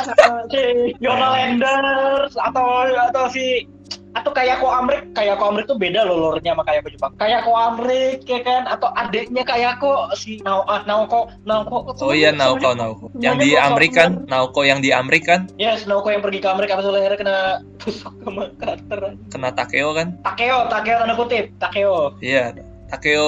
[0.52, 0.64] si
[1.00, 3.68] Yona Landers atau atau si
[4.16, 7.12] atau kayak ko Amrik, kayak ko Amrik tuh beda loh lore-nya sama kayak ko Jepang.
[7.20, 11.92] Kayak ko Amrik ya kan atau adiknya kayak ko si Nao ah, Naoko Naoko.
[12.00, 13.06] Oh iya Naoko Naoko.
[13.20, 16.80] Yang di Amerika kan, Naoko yang di Amerika kan Yes, Naoko yang pergi ke Amerika
[16.80, 17.38] pas lehernya kena
[17.82, 19.20] tusuk sama karakter.
[19.28, 20.08] kena Takeo kan?
[20.24, 22.16] Takeo, Takeo tanda kutip, Takeo.
[22.24, 22.56] Iya,
[22.88, 23.28] Takeo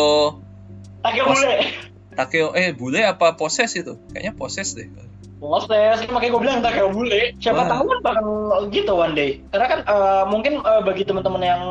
[1.03, 1.55] Takeo bule.
[2.17, 3.99] Takeo eh bule apa poses itu?
[4.13, 4.87] Kayaknya poses deh.
[5.37, 7.37] Moses, makanya gue bilang Takeo bule.
[7.37, 7.69] Siapa Wah.
[7.69, 8.25] tahu kan bakal
[8.73, 9.41] gitu one day.
[9.53, 11.61] Karena kan eh, mungkin eh, bagi teman-teman yang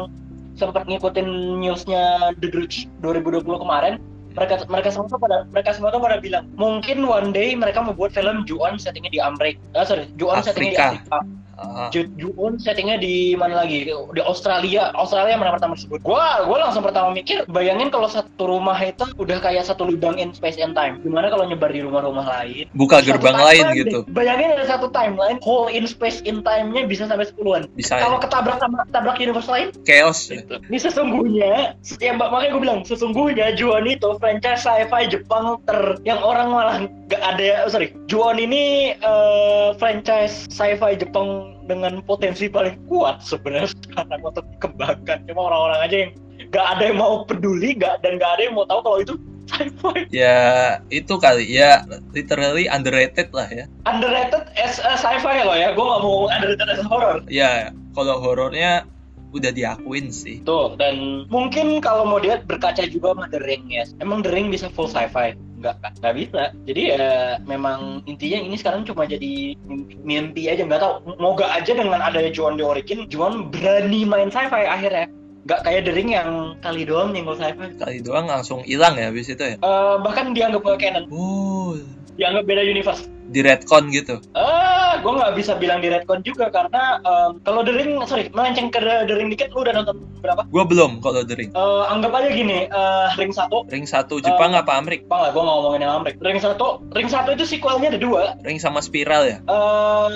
[0.57, 4.01] sempat ngikutin newsnya The Grudge 2020 kemarin,
[4.37, 7.97] mereka mereka semua tuh pada mereka semua tuh pada bilang mungkin one day mereka mau
[7.97, 9.61] buat film Juon settingnya di Amerika.
[9.73, 11.19] Ah, sorry, Juon settingnya di Afrika.
[11.57, 11.77] Afrika.
[11.77, 13.89] Ah, Ju- Juon settingnya di mana lagi?
[13.89, 14.93] Di Australia.
[14.93, 16.05] Australia mana pertama disebut?
[16.05, 20.33] Gua gua langsung pertama mikir, bayangin kalau satu rumah itu udah kayak satu lubang in
[20.33, 21.01] space and time.
[21.01, 22.69] Gimana kalau nyebar di rumah-rumah lain?
[22.77, 23.77] buka gerbang lain deh.
[23.81, 23.99] gitu.
[24.13, 27.73] Bayangin ada satu timeline, whole in space in time-nya bisa sampai 10-an.
[27.73, 30.45] Bisa Kalau ketabrak sama ketabrak universe lain, chaos ya.
[30.69, 36.21] ini sesungguhnya, ya mbak makanya gue bilang, sesungguhnya Juon itu franchise sci-fi Jepang ter yang
[36.21, 42.79] orang malah gak ada, oh, sorry, Juon ini eh, franchise sci-fi Jepang dengan potensi paling
[42.91, 45.23] kuat sebenarnya sekarang untuk dikembangkan.
[45.31, 46.13] Cuma orang-orang aja yang
[46.51, 49.15] gak ada yang mau peduli, gak dan gak ada yang mau tahu kalau itu
[49.51, 50.11] sci-fi.
[50.11, 53.71] Ya itu kali ya literally underrated lah ya.
[53.87, 57.23] Underrated as a sci-fi loh ya, gue gak mau underrated as a horror.
[57.31, 58.85] Ya kalau horornya
[59.37, 60.41] udah diakuin sih.
[60.43, 63.85] Tuh, dan mungkin kalau mau lihat berkaca juga sama The Ring ya.
[64.01, 65.37] Emang The Ring bisa full sci-fi?
[65.61, 65.93] Enggak kan?
[66.01, 66.43] Nggak bisa.
[66.69, 70.65] Jadi ya memang intinya ini sekarang cuma jadi mimpi, mimpi aja.
[70.65, 70.95] Nggak tahu.
[71.17, 75.09] Moga aja dengan adanya Juan di Origin, Juan berani main sci-fi akhirnya.
[75.47, 77.79] Nggak kayak The Ring yang kali doang nyenggol sci-fi.
[77.79, 79.57] Kali doang langsung hilang ya habis itu ya.
[79.57, 81.05] Eh, bahkan dianggap nggak canon.
[81.09, 81.79] Oh,
[82.17, 83.07] Dianggap beda universe.
[83.27, 84.23] Di retcon gitu.
[84.33, 88.71] Ah, gue nggak bisa bilang di retcon juga karena em, kalau The Ring, sorry, melenceng
[88.71, 90.43] ke The Ring dikit, lu udah nonton berapa?
[90.49, 91.51] Gua belum kalau The Ring.
[91.53, 95.05] Eh, anggap aja gini, eh, Ring 1 Ring satu Jepang Eh, apa Amerik?
[95.11, 96.15] Bang lah, gue nggak ngomongin yang Amrik.
[96.23, 96.55] Ring 1,
[96.95, 98.23] Ring 1 itu sequelnya ada dua.
[98.43, 99.39] Ring sama Spiral ya?
[99.43, 100.09] Eh,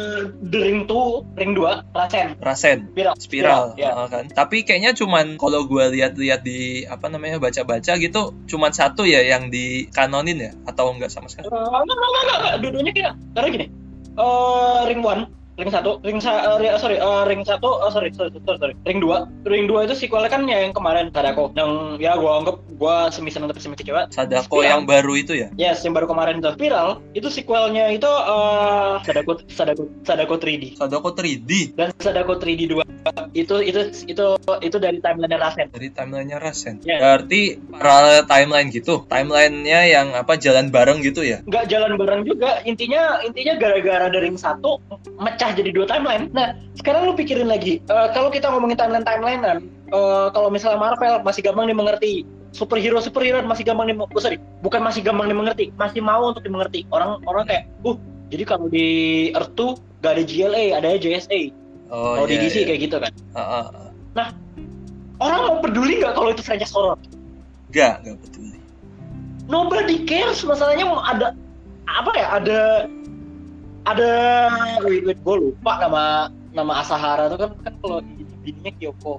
[0.51, 2.39] The Ring 2, Ring 2, Rasen.
[2.39, 2.79] Rasen.
[2.95, 3.15] Spiral.
[3.19, 3.93] Spiral, Ya.
[3.95, 4.25] heeh kan.
[4.31, 9.51] Tapi kayaknya cuman kalau gua lihat-lihat di apa namanya baca-baca gitu, cuman satu ya yang
[9.51, 11.47] di kanonin ya atau enggak sama sekali?
[11.47, 12.55] Eh, enggak, enggak, enggak, enggak.
[12.61, 13.11] Dua-duanya kira.
[13.33, 13.67] Karena gini,
[14.21, 15.25] eh, Ring 1,
[15.61, 18.99] Ring 1, Ring sa ri- sorry, eh, Ring 1, oh, sorry, sorry, sorry, sorry, Ring
[18.99, 19.45] 2.
[19.45, 21.53] Ring 2 itu sequelnya kan yang kemarin Sadako.
[21.53, 21.71] Yang
[22.01, 24.09] ya gue anggap gue semisal tapi semi kecewa.
[24.09, 24.71] Sadako Spiral.
[24.73, 25.53] yang baru itu ya?
[25.55, 30.65] Yes, yang baru kemarin itu Spiral, itu sequelnya itu eh Sadako Sadako Sadako 3D.
[30.75, 32.81] Sadako 3D Dan Sadako 3D 2
[33.33, 34.25] itu itu itu
[34.61, 35.69] itu dari timeline Rasen.
[35.69, 36.81] dari timelinenya Rasen.
[36.83, 36.97] Ya.
[36.99, 39.05] Berarti parallel timeline gitu.
[39.05, 41.43] Timelinenya yang apa jalan bareng gitu ya?
[41.43, 44.79] nggak jalan bareng juga intinya intinya gara-gara dari ring satu
[45.17, 49.59] mecah jadi dua timeline nah sekarang lu pikirin lagi eh, kalau kita ngomongin timeline timelinean
[49.91, 54.83] eh, kalau misalnya Marvel masih gampang dimengerti superhero superhero masih gampang di oh, sorry bukan
[54.83, 57.97] masih gampang dimengerti masih mau untuk dimengerti orang orang kayak uh
[58.31, 58.87] jadi kalau di
[59.35, 61.61] Earth 2 gak ada GLA ada JSA
[61.91, 62.67] Oh, kalau di iya, DC iya.
[62.71, 63.67] kayak gitu kan Ah, ah,
[64.15, 64.31] ah.
[65.19, 66.95] orang mau peduli nggak kalau itu franchise horror
[67.75, 68.59] Gak, gak peduli.
[69.51, 71.35] nobody cares masalahnya ada
[71.91, 72.59] apa ya ada
[73.83, 74.11] ada
[74.83, 76.03] wait wait gue lupa nama
[76.51, 77.99] nama Asahara itu kan kan kalau
[78.41, 79.15] bininya Kyoko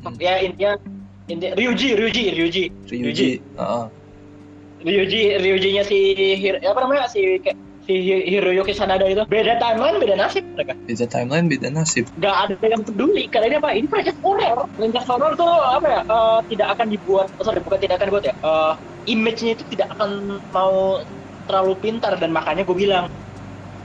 [0.00, 0.16] Hmm.
[0.16, 0.80] ya intinya
[1.26, 3.30] intinya Ryuji Ryuji Ryuji Ryuji.
[3.52, 3.84] Heeh.
[4.80, 5.98] Ryuji Ryujinya si
[6.34, 10.72] Hir, apa namanya si kayak si Hi- Hiroyuki Sanada itu beda timeline beda nasib mereka
[10.80, 12.08] Beda timeline, beda nasib.
[12.14, 16.00] nggak ada yang peduli karena ini apa ini project horror project horror tuh apa ya
[16.02, 18.72] eh, tidak akan dibuat oh, sorry bukan tidak akan dibuat ya Eh,
[19.06, 20.10] image-nya itu tidak akan
[20.48, 21.04] mau
[21.44, 23.12] terlalu pintar dan makanya gue bilang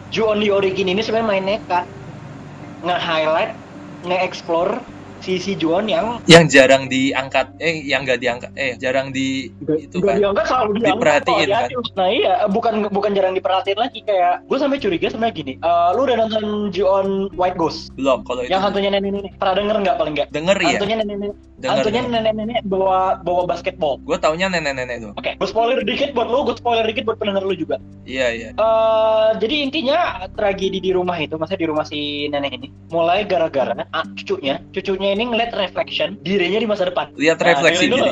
[0.10, 1.86] Ju on the Origin ini sebenarnya main nekat
[2.82, 3.52] nge-highlight
[4.04, 4.78] nge-explore
[5.18, 10.06] sisi Juon yang Yang jarang diangkat, eh yang gak diangkat, eh jarang di itu Nggak
[10.06, 10.22] kan.
[10.22, 11.70] diangkat selalu diangkat Diperhatiin, kok, kan?
[11.96, 16.06] nah iya bukan bukan jarang diperhatiin lagi kayak gue sampai curiga sebenarnya gini eh, lu
[16.06, 18.54] udah nonton Ju-on White Ghost Belum kalau itu.
[18.54, 20.68] yang hantunya nenek-nenek pernah denger nggak paling nggak Denger ya?
[20.70, 25.12] hantunya nenek-nenek Hantunya nenek-nenek bawa bawa basketball Gue taunya nenek-nenek tuh.
[25.16, 27.80] Oke, gue spoiler dikit buat lu, gue spoiler dikit buat pendengar lu juga.
[28.04, 28.50] Iya, iya.
[28.52, 29.98] Eh, jadi intinya
[30.36, 35.16] tragedi di rumah itu, maksudnya di rumah si nenek ini, mulai gara-gara ah, cucunya, cucunya
[35.16, 37.16] ini ngeliat reflection dirinya di masa depan.
[37.16, 38.12] Lihat Nah, refleksi diri.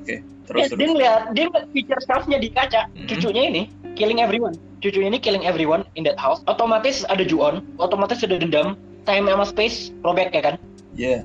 [0.00, 0.16] Oke,
[0.46, 0.78] terus Yes, terus.
[0.78, 2.86] dia ngeliat, dia ngeliat feature self-nya di kaca.
[2.94, 3.06] Mhm.
[3.10, 3.62] Cucunya ini
[3.98, 4.54] killing everyone.
[4.80, 6.40] Cucunya ini killing everyone in that house.
[6.46, 8.78] Otomatis ada Ju-on, otomatis ada dendam.
[9.04, 10.54] Time sama space robek ya kan.
[10.94, 11.24] Iya.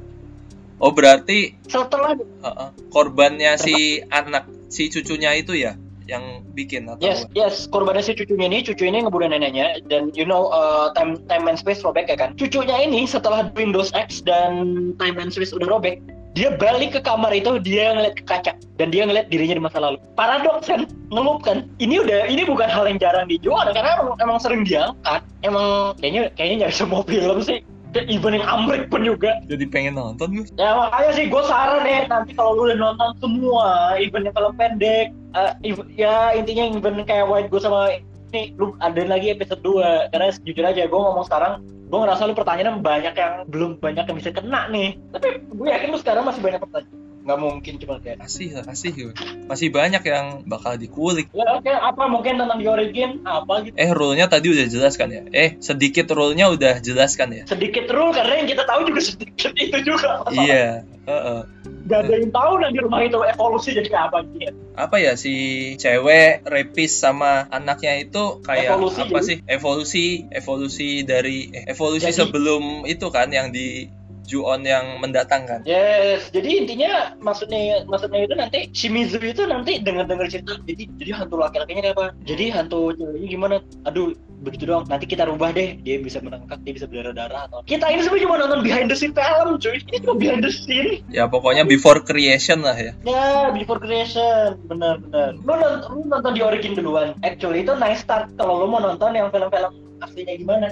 [0.80, 7.26] Oh, berarti Setelah heeh, korbannya si anak si cucunya itu ya yang bikin atau Yes,
[7.34, 7.66] yes.
[7.66, 11.58] Korbannya si cucunya ini, cucu ini ngebunuh neneknya dan you know uh, time time and
[11.58, 12.38] space robek ya kan.
[12.38, 15.98] Cucunya ini setelah Windows X dan time and space udah robek,
[16.38, 19.82] dia balik ke kamar itu, dia ngeliat ke kaca dan dia ngeliat dirinya di masa
[19.82, 19.98] lalu.
[20.14, 21.66] Paradoks kan, ngelup kan.
[21.82, 25.26] Ini udah ini bukan hal yang jarang dijual karena emang, emang sering diangkat.
[25.42, 27.66] Emang kayaknya kayaknya nyari semua film sih.
[27.96, 29.40] Kayak Even yang Amrik pun juga.
[29.48, 30.46] jadi pengen nonton gue.
[30.60, 34.54] Ya makanya sih gue saran ya nanti kalau lu udah nonton semua event yang film
[34.60, 37.96] pendek, eh, ev- ya intinya event kayak White Ghost sama
[38.36, 42.36] ini lu ada lagi episode 2 karena jujur aja gue ngomong sekarang gue ngerasa lu
[42.36, 46.44] pertanyaan banyak yang belum banyak yang bisa kena nih tapi gue yakin lu sekarang masih
[46.44, 49.14] banyak pertanyaan nggak mungkin cuma kayak Masih lah, masih gue.
[49.44, 51.26] Masih banyak yang bakal dikulik.
[51.32, 55.26] ya oke apa mungkin tentang origin apa gitu Eh, rule-nya tadi udah jelas kan ya?
[55.28, 57.44] Eh, sedikit rule-nya udah jelas kan ya?
[57.46, 61.42] sedikit rule karena yang kita tahu juga sedikit itu juga Iya, heeh.
[61.84, 65.14] gak ada yang tahu dan di rumah itu evolusi jadi kayak apa gitu Apa ya
[65.16, 65.34] si
[65.76, 69.24] cewek rapis sama anaknya itu kayak Evolusi apa jadi?
[69.24, 69.38] sih?
[69.48, 73.90] Evolusi, evolusi dari eh, evolusi Jadi- sebelum itu kan yang di
[74.26, 75.62] Ju-on yang mendatang kan?
[75.64, 81.12] Yes, jadi intinya maksudnya maksudnya itu nanti Shimizu itu nanti dengar dengar cerita jadi jadi
[81.14, 82.06] hantu laki-lakinya kayak apa?
[82.26, 83.56] Jadi hantu ceweknya gimana?
[83.86, 84.90] Aduh, begitu dong.
[84.90, 85.78] Nanti kita rubah deh.
[85.86, 89.14] Dia bisa merangkak, dia bisa berdarah-darah atau kita ini semua cuma nonton behind the scene
[89.14, 89.78] film, cuy.
[89.78, 91.06] Ini cuma behind the scene.
[91.14, 92.92] Ya pokoknya before creation lah ya.
[93.06, 95.38] Ya, before creation, benar-benar.
[95.38, 97.14] Lu nonton, lu nonton di origin duluan.
[97.22, 100.70] Actually itu nice start kalau lu mau nonton yang film-film aslinya gimana.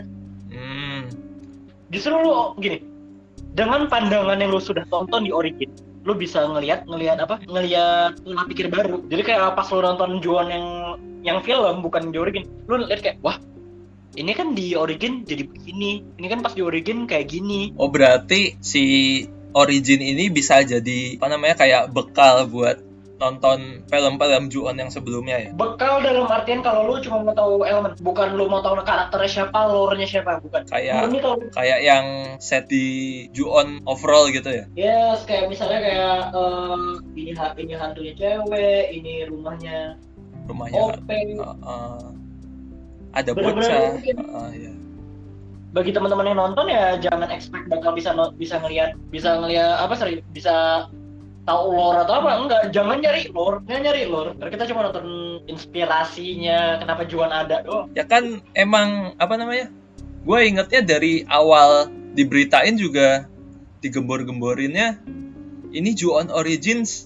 [0.54, 1.10] Hmm.
[1.90, 2.93] justru lu gini
[3.54, 5.70] dengan pandangan yang lu sudah tonton di Origin
[6.04, 7.40] lu bisa ngelihat ngelihat apa?
[7.48, 9.08] Ngelihat pola pikir baru.
[9.08, 10.68] Jadi kayak pas lu nonton Juan yang
[11.24, 13.40] yang film bukan di Origin lu lihat kayak wah
[14.20, 17.72] ini kan di Origin jadi begini ini kan pas di Origin kayak gini.
[17.80, 18.84] Oh berarti si
[19.56, 22.84] Origin ini bisa jadi apa namanya kayak bekal buat
[23.24, 25.50] nonton film-film Ju-on yang sebelumnya ya.
[25.56, 29.60] bekal dalam artian kalau lu cuma mau tahu elemen bukan lu mau tahu karakternya siapa
[29.72, 32.06] lore-nya siapa bukan Kayak kalau kayak yang
[32.44, 32.84] set di
[33.32, 34.66] Ju-on overall gitu ya.
[34.76, 39.96] Yes, kayak misalnya kayak eh, ini ini hantunya cewek, ini rumahnya
[40.44, 40.80] Rumahnya.
[41.00, 41.08] OP.
[41.08, 42.04] Uh, uh,
[43.16, 43.92] ada Bener-bener bocah.
[43.96, 44.16] mungkin.
[44.20, 44.74] Uh, uh, ya.
[45.74, 49.98] bagi teman-teman yang nonton ya jangan expect bakal bisa no- bisa ngelihat bisa ngelihat apa
[49.98, 50.86] sorry bisa
[51.44, 52.30] tahu lore atau apa?
[52.40, 53.58] Enggak jangan nyari lore.
[53.68, 54.32] Jangan nyari lore.
[54.40, 55.08] Karena kita cuma nonton
[55.48, 57.88] inspirasinya kenapa Juan ada doang.
[57.96, 59.68] Ya kan emang apa namanya?
[60.24, 63.28] Gue ingetnya dari awal diberitain juga
[63.84, 65.04] digembor-gemborinnya
[65.76, 67.04] ini Ju-on Origins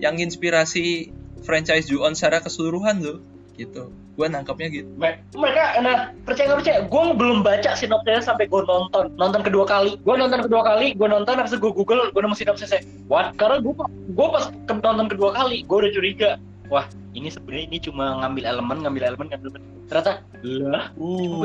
[0.00, 1.12] yang inspirasi
[1.44, 3.20] franchise Ju-on secara keseluruhan loh
[3.56, 3.90] gitu.
[4.16, 4.88] Gue nangkapnya gitu.
[4.96, 6.78] Me- mereka nah percaya nggak percaya?
[6.88, 9.12] Gue belum baca sinopsisnya sampai gue nonton.
[9.16, 10.00] Nonton kedua kali.
[10.00, 12.80] Gue nonton kedua kali gue nonton habis gue google gue nemu sinopsisnya.
[13.12, 13.36] What?
[13.36, 13.72] Karena gue
[14.12, 16.30] gue pas ke- nonton kedua kali gue udah curiga.
[16.72, 19.62] Wah ini sebenarnya ini cuma ngambil elemen ngambil elemen ngambil elemen.
[19.86, 20.12] Ternyata
[20.44, 20.84] lah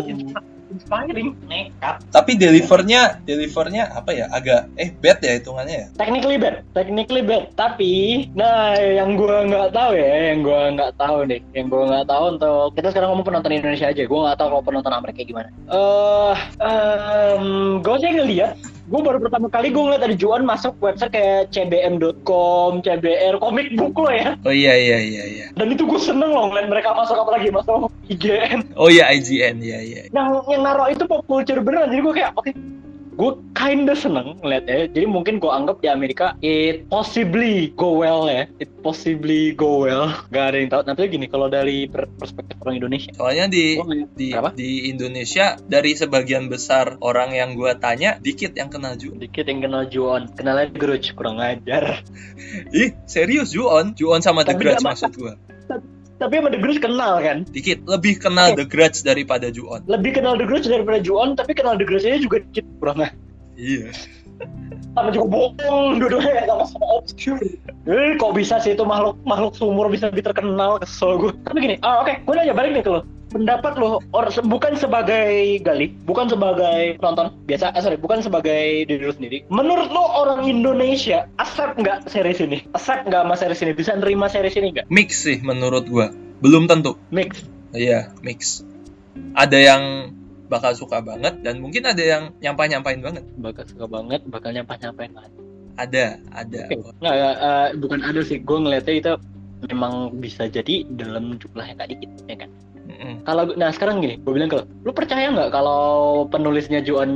[0.08, 4.26] inspi- inspiring nekat Tapi delivernya, delivernya apa ya?
[4.32, 5.88] Agak eh bad ya hitungannya ya.
[6.00, 11.18] technically bad technically bad tapi nah yang gua nggak tahu ya yang gua nggak tahu
[11.28, 14.48] nih yang gua nggak tahu untuk kita sekarang ngomong penonton Indonesia aja gua nggak tahu
[14.56, 17.46] kalau penonton Amerika gimana eh um,
[17.84, 18.54] gue sih ngeliat
[18.90, 23.94] gue baru pertama kali gue ngeliat ada Juan masuk website kayak cbm.com, cbr, comic book
[23.98, 24.34] lo ya.
[24.42, 25.46] Oh iya iya iya iya.
[25.54, 28.74] Dan itu gue seneng loh ngeliat mereka masuk apa lagi masuk IGN.
[28.74, 30.02] Oh iya IGN iya iya.
[30.10, 31.94] Yang yang naruh itu pop culture beneran.
[31.94, 32.52] Jadi gue kayak oke,
[33.12, 34.88] gue kinda seneng ngeliatnya.
[34.88, 38.48] Jadi mungkin gue anggap di Amerika it possibly go well ya.
[38.58, 40.10] It possibly go well.
[40.30, 40.82] Gak ada yang tahu.
[40.88, 43.12] Nanti gini kalau dari per- perspektif orang Indonesia.
[43.14, 48.56] Soalnya di Gua ngeliat- di di Indonesia dari sebagian besar orang yang gua tanya dikit
[48.56, 49.14] yang kenal Ju.
[49.14, 50.32] dikit yang kenal Juon.
[50.34, 52.02] Kenalnya Grudge kurang ajar.
[52.74, 53.94] Ih, serius Juon?
[53.94, 55.36] Juon sama The Grudge maksud gua.
[56.22, 57.38] Tapi sama The Grudge kenal kan?
[57.50, 59.82] Dikit, lebih kenal The Grudge daripada Juon.
[59.90, 63.02] lebih kenal The Grudge daripada Juon tapi kenal The Grudge nya juga dikit kurang
[63.58, 63.90] Iya.
[64.92, 67.40] sama juga bohong dua-duanya sama sama obscure.
[67.86, 70.82] Eh kok bisa sih itu makhluk makhluk sumur bisa lebih terkenal?
[70.82, 73.02] Kesel gue tapi gini ah oke gue nanya balik nih ke lo
[73.32, 78.84] pendapat lo or, se- bukan sebagai gali bukan sebagai penonton biasa eh, sorry bukan sebagai
[78.86, 83.62] diri lo sendiri menurut lo orang Indonesia accept nggak series ini accept nggak sama series
[83.64, 86.12] ini bisa nerima series ini nggak Mix sih menurut gua.
[86.42, 86.98] Belum tentu.
[87.14, 88.66] mix Iya, mix.
[89.38, 89.84] Ada yang
[90.52, 93.24] bakal suka banget dan mungkin ada yang nyampah-nyampain banget.
[93.40, 95.32] bakal suka banget bakal nyampah nyampain banget
[95.80, 96.06] Ada,
[96.36, 96.62] ada.
[96.68, 96.76] Oke.
[97.00, 99.14] Nggak, eh, bukan ada sih gue ngeliatnya itu
[99.72, 102.50] memang bisa jadi dalam jumlah yang gak dikit ya kan
[103.22, 105.82] Kalau nah sekarang gini gue bilang ke lo lu percaya nggak kalau
[106.26, 107.10] penulisnya Juon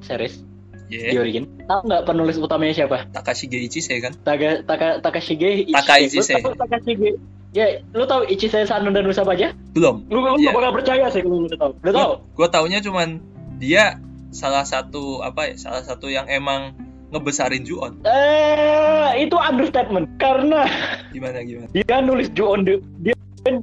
[0.00, 0.40] series
[0.84, 1.16] di Yeah.
[1.18, 4.12] origin tahu nggak penulis utamanya siapa Takashige Ichise kan?
[4.20, 5.74] Taka, Taka, Takashige Ichise.
[5.74, 6.32] Taka Ichise.
[6.36, 7.10] Lu tahu Takashige
[7.50, 10.04] ya lu tahu Ichise Sano dan Nusa aja Belum.
[10.06, 10.44] lu lu Iya.
[10.44, 13.18] nggak bakal percaya sih kalau lu tahu udah tahu Gue taunya cuman
[13.56, 13.96] dia
[14.28, 15.54] salah satu apa ya?
[15.56, 16.74] Salah satu yang emang
[17.08, 18.02] ngebesarin Juon.
[18.04, 20.66] eh itu understatement karena
[21.10, 21.70] Gimana gimana?
[21.72, 22.66] dia nulis Juon
[22.98, 23.14] dia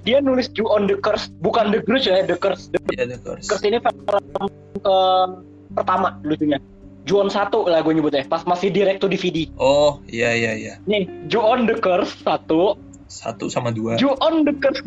[0.05, 2.69] dia nulis Juon the Curse bukan the Grudge ya the Curse.
[2.69, 3.47] The Iya, The Curse.
[3.49, 4.47] Curse ini film
[4.85, 5.27] eh,
[5.73, 6.61] pertama lucunya.
[7.09, 10.73] Juon satu lah gue nyebutnya pas masih direct to DVD Oh, iya iya iya.
[10.85, 12.77] nih Juon the Curse satu.
[13.09, 13.97] Satu sama dua.
[13.97, 14.85] Juon the Curse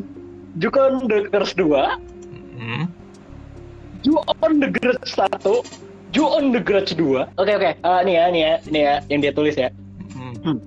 [0.62, 1.98] Juon the Curse dua.
[2.54, 2.86] Hmm.
[4.04, 5.64] Juon the Grudge satu.
[6.14, 7.26] Juon the Grudge dua.
[7.40, 7.74] Oke oke.
[7.74, 9.68] Eh, nih ya nih ya nih ya yang dia tulis ya.
[10.14, 10.60] Hmm.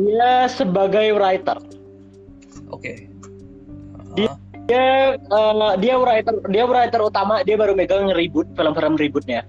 [0.00, 1.60] dia sebagai writer
[2.70, 3.06] Oke.
[4.14, 4.86] Dia- Ah, dia
[5.18, 9.42] eh, dia writer dia writer utama dia baru megang reboot film-film rebootnya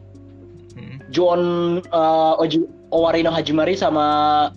[0.74, 0.98] hmm.
[1.14, 1.42] John
[1.88, 4.06] uh, Oji, Owarino Hajimari sama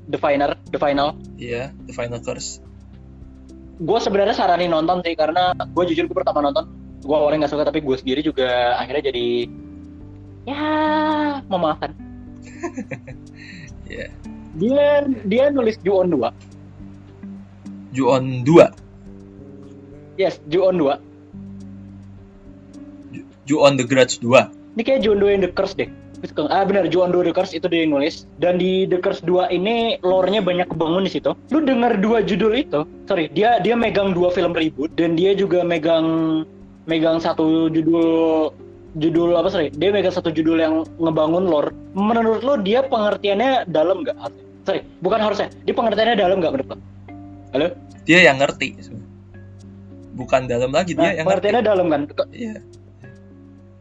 [0.08, 2.64] The Final The Final Iya, The Final Curse.
[3.74, 6.64] gue sebenarnya saranin nonton sih karena gue jujur gue pertama nonton
[7.00, 9.26] gue awalnya nggak suka tapi gue sendiri juga akhirnya jadi
[10.46, 10.64] ya
[11.44, 11.92] memaafkan
[13.90, 14.08] Iya.
[14.56, 14.86] dia
[15.28, 16.53] dia nulis Ju-on 2
[17.94, 20.18] Ju-on 2.
[20.18, 20.98] yes Ju-on 2
[23.46, 24.74] Ju-on The Grudge 2.
[24.74, 25.90] ini kayak Ju-on 2 yang The Curse deh
[26.48, 29.52] Ah benar, Juan 2 The Curse itu dia yang nulis Dan di The Curse 2
[29.52, 34.16] ini lore-nya banyak kebangun di situ Lu denger dua judul itu Sorry, dia dia megang
[34.16, 36.40] dua film reboot Dan dia juga megang
[36.88, 38.48] Megang satu judul
[38.96, 44.00] Judul apa sorry Dia megang satu judul yang ngebangun lore Menurut lu dia pengertiannya dalam
[44.00, 44.16] nggak?
[44.64, 46.78] Sorry, bukan harusnya Dia pengertiannya dalam nggak menurut lu?
[47.54, 47.70] Halo?
[48.02, 48.74] Dia yang ngerti.
[50.18, 51.54] Bukan dalam lagi Nah, dia yang ngerti.
[51.62, 52.02] dalam kan?
[52.34, 52.58] Iya.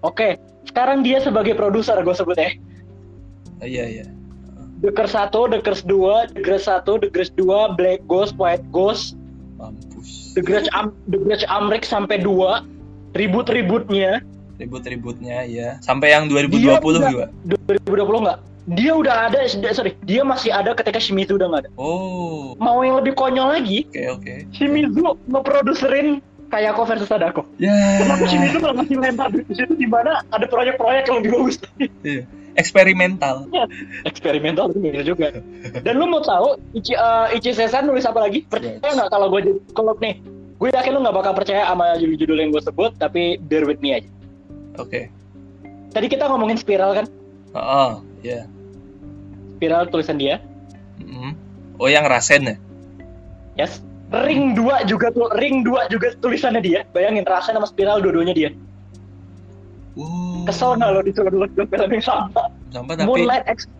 [0.05, 0.37] Oke,
[0.69, 2.53] sekarang dia sebagai produser gue sebut ya
[3.63, 4.05] Oh, iya iya.
[4.83, 8.67] The Curse 1, The Curse 2, The Grudge 1, The Grudge 2, Black Ghost, White
[8.69, 9.15] Ghost,
[9.55, 10.35] Mampus.
[10.35, 14.21] The Grudge Am The Grudge Amrik sampai 2, ribut-ributnya
[14.61, 15.81] Ribut-ributnya ya.
[15.81, 16.77] Sampai yang 2020 Dia
[17.09, 17.25] juga.
[17.89, 18.39] 2020 nggak?
[18.63, 19.43] Dia udah ada,
[19.75, 21.69] sorry, dia masih ada ketika Shimizu udah nggak ada.
[21.75, 22.55] Oh.
[22.63, 24.33] Mau yang lebih konyol lagi, Oke oke.
[24.55, 27.43] Shimizu ngeproduserin Kayako versus Sadako.
[27.59, 27.73] Ya.
[27.99, 31.57] Kenapa Shimizu malah masih lempar di situ di mana ada proyek-proyek yang lebih bagus?
[32.05, 32.23] Iya.
[32.53, 33.49] Eksperimental.
[34.05, 35.27] Eksperimental itu bener juga.
[35.81, 38.45] Dan lu mau tahu Ichi uh, Ichi Sesan nulis apa lagi?
[38.45, 40.21] Percaya nggak kalau gue kalau nih
[40.61, 43.97] gue yakin lu nggak bakal percaya sama judul-judul yang gue sebut tapi bear with me
[43.97, 44.09] aja.
[44.77, 45.09] Oke.
[45.89, 47.05] Tadi kita ngomongin spiral kan?
[47.57, 48.45] Oh, ya.
[49.63, 50.43] Spiral tulisan dia.
[50.99, 51.39] Mm.
[51.79, 52.55] Oh, yang Rasen ya?
[53.55, 53.79] Yes.
[54.11, 56.83] Ring 2 juga tuh Ring 2 juga tulisannya dia.
[56.91, 58.51] Bayangin Rasen sama spiral dua-duanya dia.
[59.95, 60.43] Wow.
[60.51, 62.51] Kesel nggak lo disuruh dulu film yang sama?
[62.75, 63.71] Sampai tapi Moonlight Ex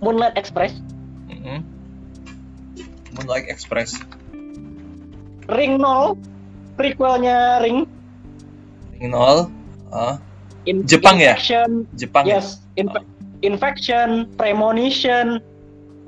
[0.00, 0.72] Moonlight Express.
[1.28, 1.60] Mm-mm.
[3.20, 4.00] Moonlight Express.
[5.52, 6.16] Ring 0
[6.80, 7.84] prequelnya Ring
[8.96, 9.52] Ring nol.
[9.92, 10.16] Ah,
[10.64, 11.36] In Jepang ya?
[11.92, 12.40] Jepang ya?
[12.40, 13.04] Yes, Inf-
[13.42, 15.42] Infection, Premonition,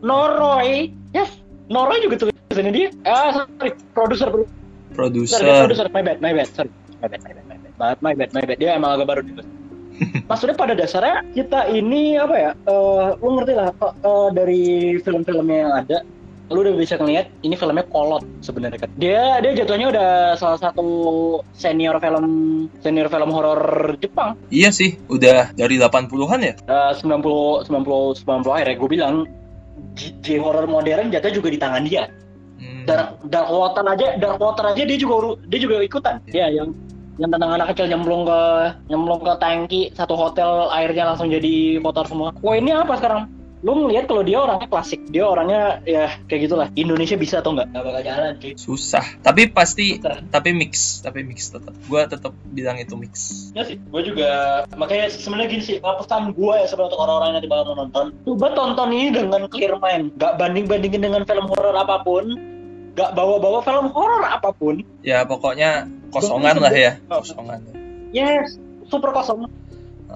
[0.01, 1.29] Noroi, yes,
[1.69, 2.89] Noroi juga tulisannya dia.
[3.05, 4.29] Ah, sorry, produser,
[4.95, 5.87] produser, Produser.
[5.93, 6.71] my bad, my bad, sorry,
[7.03, 8.59] my bad, my bad, my bad, my bad, my bad, my bad.
[8.59, 9.43] Dia emang agak baru gitu.
[10.31, 14.63] maksudnya pada dasarnya kita ini apa ya eh lu ngerti lah kok, eh, dari
[15.03, 15.99] film-filmnya yang ada
[16.49, 18.91] lu udah bisa ngeliat ini filmnya kolot sebenarnya kan?
[18.97, 20.89] Dia dia jatuhnya udah salah satu
[21.53, 22.27] senior film
[22.81, 23.61] senior film horor
[24.01, 24.35] Jepang.
[24.49, 26.55] Iya sih, udah dari 80-an ya?
[26.57, 29.17] Eh, 90 90 90 akhir ya gue bilang
[29.99, 32.07] J, horror modern jatuh juga di tangan dia.
[32.59, 32.83] Hmm.
[32.91, 36.19] dark dark water aja dark water aja dia juga dia juga ikutan.
[36.27, 36.75] Ya yang
[37.19, 38.41] yang tentang anak kecil nyemplung ke
[38.91, 42.35] nyemplung ke tangki satu hotel airnya langsung jadi kotor semua.
[42.35, 47.19] Poinnya apa sekarang lu ngeliat kalau dia orangnya klasik dia orangnya ya kayak gitulah Indonesia
[47.19, 49.05] bisa atau enggak nggak bakal jalan cuy Susah.
[49.19, 50.23] Tapi pasti, Susah.
[50.31, 51.75] tapi mix, tapi mix tetap.
[51.91, 53.49] Gua tetap bilang itu mix.
[53.57, 57.37] Ya sih, gue juga makanya sebenarnya gini sih, pesan gue ya sebenarnya untuk orang-orang yang
[57.43, 62.03] nanti bakal menonton, coba tonton ini dengan clear mind, gak banding-bandingin dengan film horor apa
[62.07, 62.25] pun,
[62.95, 67.61] gak bawa-bawa film horor apa pun, Ya pokoknya kosongan lah ya, kosongan.
[68.15, 69.49] yes, super kosong.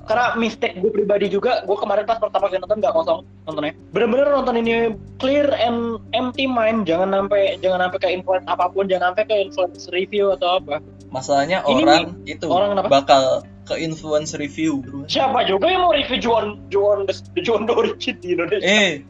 [0.02, 3.72] Karena mistake gue pribadi juga, gue kemarin pas pertama kali nonton gak kosong nontonnya.
[3.94, 8.90] Bener-bener nonton ini clear and empty mind, jangan sampai jangan sampai ke influence apa pun,
[8.90, 10.82] jangan sampai ke influence review atau apa.
[11.14, 12.88] Masalahnya Ini orang itu orang kenapa?
[12.90, 13.22] bakal
[13.62, 14.82] ke influence review.
[15.06, 17.06] Siapa juga yang mau review Juan Juan
[17.38, 18.66] Juan Doricin di Indonesia?
[18.66, 19.06] Eh,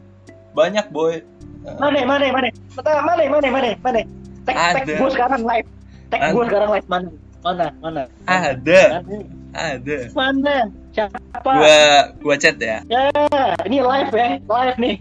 [0.53, 1.17] banyak boy.
[1.65, 2.47] Eh, Mana, mana, mana?
[2.77, 4.01] Mana, mana, mana, mana, mana?
[4.45, 5.67] Tag, tag gue sekarang live.
[6.13, 7.09] Tag gue sekarang live mana?
[7.41, 8.03] Mana, mana?
[8.29, 9.17] Ada, Mana?
[9.51, 9.99] ada.
[10.13, 10.57] Mana?
[10.93, 11.17] Siapa?
[11.41, 12.85] Gua, gua chat ya.
[12.85, 13.09] Ya,
[13.65, 14.95] ini live ya, live nih.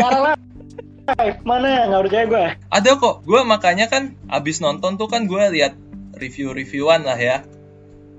[0.00, 1.38] Cara live.
[1.44, 1.86] Mana?
[1.92, 2.44] Nggak percaya gue.
[2.72, 3.22] Ada kok.
[3.28, 5.76] Gua makanya kan abis nonton tuh kan gua lihat
[6.16, 7.44] review-reviewan lah ya.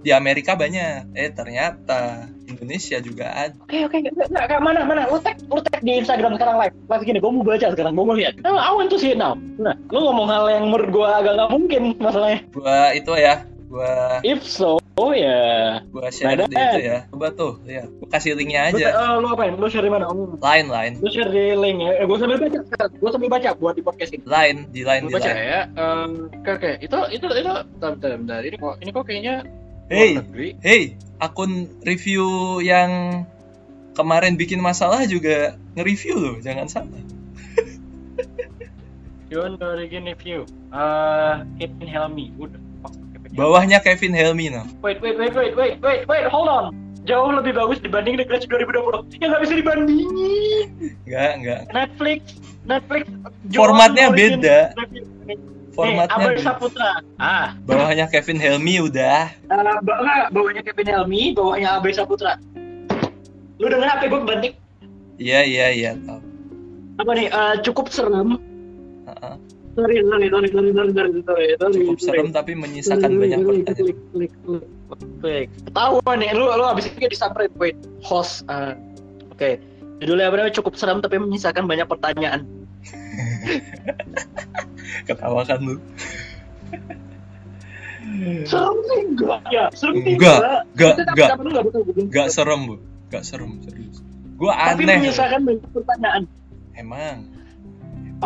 [0.05, 1.11] Di Amerika banyak.
[1.18, 3.57] Eh ternyata Indonesia juga ada.
[3.65, 5.03] Oke, oke, nggak, nggak, nggak, mana, mana?
[5.11, 6.76] Lu tag, lu tag di Instagram sekarang live.
[6.88, 8.34] Live gini, gue mau baca sekarang, gue mau lihat.
[8.47, 9.36] Oh, I want to see it now.
[9.59, 12.39] Nah, lu ngomong hal yang menurut gue agak nggak mungkin masalahnya.
[12.55, 13.43] Gua itu ya.
[13.68, 15.80] Gua If so, oh ya.
[15.88, 16.45] gua share Ada.
[16.45, 16.98] di itu ya.
[17.08, 17.88] Coba tuh, lihat.
[17.93, 18.88] Gua kasih linknya Lu, aja.
[18.89, 19.54] eh, lu apain?
[19.54, 20.10] Lu share di mana?
[20.10, 20.93] Oh, Line, line.
[20.98, 21.91] Lu share di link ya.
[21.98, 22.60] Eh, gue sambil baca.
[22.89, 24.26] Gue sambil baca buat di podcast ini.
[24.26, 25.39] Line, di line, Gue di baca line.
[25.39, 25.62] ya.
[25.72, 26.72] Em, Oke, oke.
[26.82, 27.52] Itu, itu, itu.
[27.78, 28.39] Bentar, bentar, bentar.
[28.41, 29.36] Ini kok, ini kok kayaknya
[29.88, 30.20] Hey,
[30.60, 30.82] hey,
[31.16, 33.24] akun review yang
[33.95, 37.00] kemarin bikin masalah juga nge-review loh, jangan salah.
[39.32, 40.43] John Dorrigan review.
[40.72, 42.36] Uh, Kevin Helmi.
[42.36, 42.60] Udah.
[43.38, 44.66] Bawahnya Kevin Helmi nah.
[44.82, 46.74] Wait, wait, wait, wait, wait, wait, wait, hold on.
[47.06, 49.22] Jauh lebih bagus dibanding The Grudge 2020.
[49.22, 50.66] Ya nggak bisa dibandingin.
[51.06, 51.62] Enggak, enggak.
[51.70, 52.20] Netflix,
[52.66, 53.04] Netflix.
[53.54, 54.60] Formatnya beda.
[55.30, 55.38] Nih,
[55.72, 56.42] Formatnya beda.
[56.42, 56.92] Saputra.
[57.22, 59.30] Ah, Bawahnya Kevin Helmi udah.
[59.48, 62.42] uh, ba- enggak, bawahnya Kevin Helmi, bawahnya Abar Saputra.
[63.62, 64.54] Lu denger apa gue banting?
[65.22, 66.22] Iya, iya, iya, tahu.
[66.98, 67.30] Apa nih?
[67.30, 68.42] eh, cukup serem.
[69.06, 69.34] Heeh.
[69.78, 71.78] Sorry, sorry, sorry, sorry, sorry, sorry, sorry, sorry.
[71.78, 73.78] Cukup serem tapi menyisakan banyak pertanyaan.
[73.78, 74.66] Klik, klik, klik,
[75.22, 75.48] klik.
[75.70, 77.54] Ketahuan nih, lu lu abis itu disamperin.
[77.62, 78.42] Wait, host.
[78.50, 78.74] uh,
[79.30, 79.62] Oke,
[80.02, 80.56] judulnya apa namanya?
[80.58, 82.42] Cukup serem tapi menyisakan banyak pertanyaan.
[85.08, 85.78] Ketawa kan lu.
[88.50, 89.70] Serem sih enggak ya?
[89.78, 91.28] Serem sih Enggak, enggak, Tapi enggak.
[91.30, 92.02] tapi enggak betul betul.
[92.10, 92.76] Enggak serem, Bu.
[93.08, 93.98] Enggak serem, serius.
[94.42, 94.98] Gua Tapi aneh.
[95.06, 96.24] menyisakan banyak pertanyaan.
[96.74, 97.18] Emang.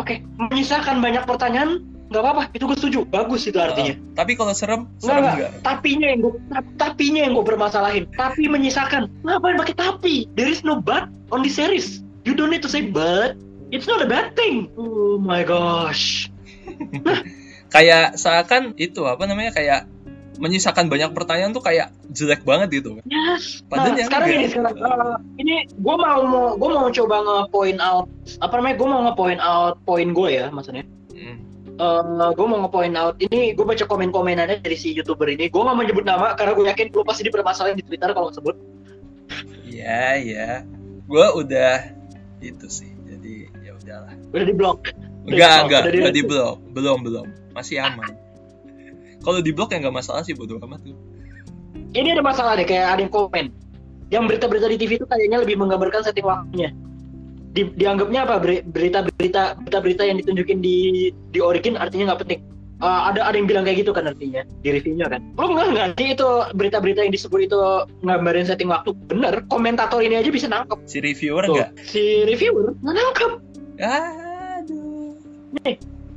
[0.00, 2.42] Oke, menyisakan banyak pertanyaan nggak apa-apa.
[2.52, 3.00] Itu gue setuju.
[3.08, 3.96] Bagus itu artinya.
[3.96, 4.14] Heeh.
[4.16, 5.36] Tapi kalau serem, serem enggak.
[5.36, 5.52] enggak?
[5.64, 6.32] Tapinya yang gue
[6.76, 8.04] tapinya yang gue bermasalahin.
[8.12, 9.08] Tapi menyisakan.
[9.24, 10.14] Ngapain pakai tapi?
[10.36, 12.04] There is no but on this series.
[12.28, 13.40] You don't need to say but.
[13.72, 14.68] It's not a bad thing.
[14.76, 16.28] Oh my gosh.
[17.74, 19.88] Kayak seakan itu apa namanya kayak
[20.40, 23.04] menyisakan banyak pertanyaan tuh kayak jelek banget gitu kan.
[23.08, 23.60] Yes.
[23.68, 24.40] Padahal nah, yang sekarang enggak.
[24.40, 28.06] ini sekarang uh, ini gue mau mau gue mau coba nge-point out
[28.40, 30.84] apa namanya gue mau nge-point out poin gue ya maksudnya.
[31.12, 31.38] Hmm.
[32.36, 35.84] gue mau nge-point out ini gue baca komen-komenannya dari si youtuber ini gue nggak mau
[35.84, 38.54] nyebut nama karena gue yakin lu pasti dipermasalahin di twitter kalau sebut
[39.72, 40.50] Iya, iya.
[41.08, 41.90] Gua udah
[42.38, 42.92] itu sih.
[43.08, 44.14] Jadi ya udahlah.
[44.32, 44.78] udah di blok
[45.22, 46.56] Enggak, enggak, udah di blok.
[46.74, 47.26] Belum, belum.
[47.54, 48.21] Masih aman.
[49.22, 50.98] Kalau di blok ya nggak masalah sih bodo amat tuh.
[51.92, 53.52] ini ada masalah deh kayak ada yang komen.
[54.12, 56.72] Yang berita-berita di TV itu kayaknya lebih menggambarkan setting waktunya.
[57.52, 58.40] Di, dianggapnya apa?
[58.40, 62.40] Beri- berita-berita berita-berita yang ditunjukin di di Origin artinya nggak penting.
[62.82, 65.20] Eh, ada ada yang bilang kayak gitu kan artinya di reviewnya kan.
[65.38, 67.60] Lu nggak nggak sih itu berita-berita yang disebut itu
[68.02, 68.90] ngambarin setting waktu.
[69.06, 70.82] Bener komentator ini aja bisa nangkep.
[70.88, 71.70] Si reviewer Tuh, enggak?
[71.86, 73.32] si reviewer nggak nangkep.
[73.78, 75.14] Aduh.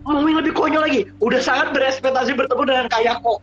[0.06, 1.02] Yang lebih konyol lagi.
[1.18, 3.42] Udah sangat berekspektasi bertemu dengan Kayako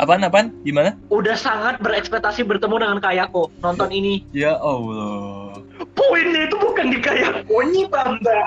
[0.00, 0.48] Apaan, apaan?
[0.64, 0.96] Gimana?
[1.12, 4.24] udah sangat berekspektasi bertemu dengan Kayako nonton ini.
[4.32, 5.60] Ya Allah.
[5.92, 8.38] poinnya itu bukan di Kayako nya bamba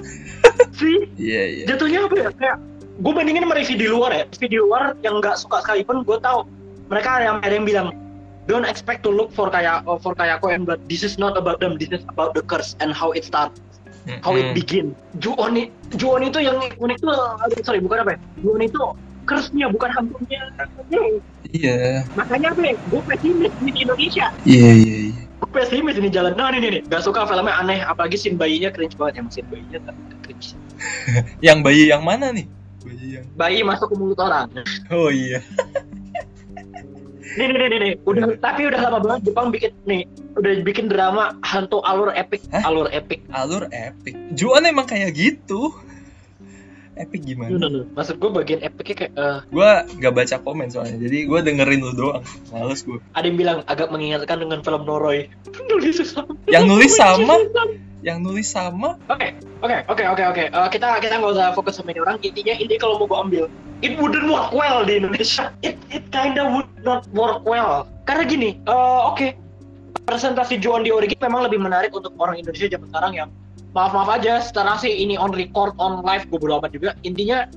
[0.80, 1.64] sih Iya, iya.
[1.68, 2.28] jatuhnya apa ya?
[2.40, 2.56] Kayak
[3.04, 4.24] gue bandingin sama review di luar ya.
[4.32, 6.48] Review di luar yang nggak suka sekalipun gue tahu
[6.88, 7.88] mereka ada yang ada yang bilang
[8.48, 11.76] don't expect to look for kayak for Kayako and but this is not about them.
[11.76, 13.60] This is about the curse and how it starts
[14.20, 14.56] how it Mm-mm.
[14.56, 14.86] begin
[15.16, 15.54] Juon
[15.96, 17.14] Juon itu yang unik tuh
[17.64, 18.80] sorry bukan apa ya Juon itu
[19.24, 20.40] curse-nya bukan hantunya
[21.54, 22.02] Iya.
[22.18, 25.22] makanya apa ya gue pesimis di Indonesia Iya iya iya.
[25.28, 28.98] gue pesimis ini jalan nah ini nih gak suka filmnya aneh apalagi scene bayinya cringe
[28.98, 29.78] banget emang scene bayinya
[30.20, 30.58] cringe
[31.46, 32.50] Yang bayi yang mana nih?
[32.84, 33.24] Bayi yang.
[33.38, 34.50] bayi masuk ke mulut orang
[34.92, 35.40] Oh iya.
[37.34, 40.06] nih nih nih nih, udah tapi udah lama banget Jepang bikin nih
[40.38, 42.62] udah bikin drama hantu alur epic Hah?
[42.66, 44.14] alur epic Alur epic.
[44.38, 45.74] Juan emang kayak gitu.
[46.94, 47.58] Epic gimana?
[47.58, 47.84] duh, duh.
[47.98, 51.90] maksud gue bagian epicnya kayak eh, Gua gak baca komen soalnya, jadi gua dengerin lu
[51.90, 52.22] doang.
[52.54, 53.02] Males gua.
[53.18, 55.26] ada yang bilang agak mengingatkan dengan film Noroi
[55.66, 57.34] nulis sama Yang nulis sama,
[58.04, 59.00] yang nulis sama.
[59.08, 59.32] Oke,
[59.64, 60.44] oke, oke, oke, oke.
[60.52, 62.20] Eh, kita kita nggak usah fokus sama ini orang.
[62.20, 63.44] Intinya ini kalau mau gue ambil,
[63.80, 65.50] it wouldn't work well di Indonesia.
[65.66, 67.88] It it kinda would not work well.
[68.04, 69.32] Karena gini, eh, oke,
[70.04, 73.28] presentasi Joan di Origin memang lebih menarik untuk orang Indonesia zaman sekarang yang
[73.74, 77.48] maaf maaf aja sekarang sih ini on record on live gue bodo amat juga intinya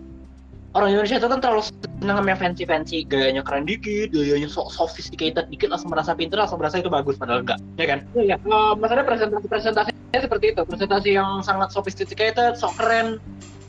[0.75, 4.73] orang Indonesia itu kan terlalu senang sama yang fancy fancy gayanya keren dikit gayanya sok
[4.73, 8.59] sophisticated dikit langsung merasa pinter langsung merasa itu bagus padahal enggak ya kan iya ya.
[8.75, 13.17] maksudnya presentasi presentasinya seperti itu presentasi yang sangat sophisticated sok keren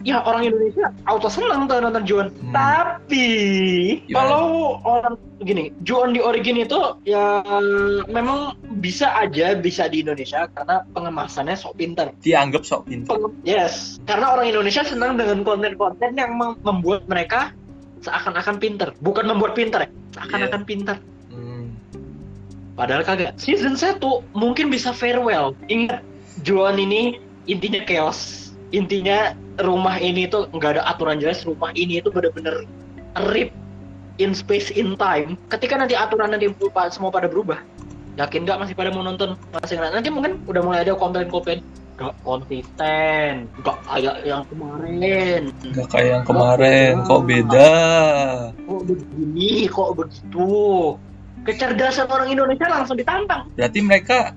[0.01, 2.55] ya orang Indonesia auto senang tuh nonton Juan Hmm.
[2.55, 3.27] tapi
[4.07, 4.15] Gimana?
[4.15, 4.45] kalau
[4.81, 7.43] orang gini Juan di Origin itu ya
[8.07, 12.15] memang bisa aja bisa di Indonesia karena pengemasannya sok pinter.
[12.19, 13.19] Dianggap sok pintar.
[13.19, 13.99] Peng- yes.
[14.03, 17.51] Karena orang Indonesia senang dengan konten-konten yang mem- membuat mereka
[18.01, 18.95] seakan-akan pinter.
[18.99, 20.97] Bukan membuat pinter ya seakan-akan pinter.
[21.29, 21.75] Hmm.
[22.75, 23.35] padahal kagak.
[23.35, 23.99] Season 1
[24.33, 25.59] mungkin bisa farewell.
[25.67, 26.07] Ingat
[26.43, 31.43] Juan ini intinya chaos intinya rumah ini tuh nggak ada aturan jelas.
[31.45, 32.65] Rumah ini itu bener-bener
[33.33, 33.51] rip
[34.19, 35.39] in space in time.
[35.49, 37.59] Ketika nanti aturan nanti lupa- semua pada berubah
[38.19, 39.39] yakin nggak masih pada mau nonton?
[39.55, 41.63] Masih nanti mungkin udah mulai ada komplain-komplain
[41.99, 43.47] nggak konsisten.
[43.63, 45.43] Nggak kayak yang kemarin.
[45.75, 47.75] Gak kayak yang kemarin, kok beda.
[48.55, 49.51] kok begini?
[49.67, 50.51] Kok begitu?
[51.47, 53.51] Kecerdasan orang Indonesia langsung ditantang.
[53.55, 54.35] Berarti mereka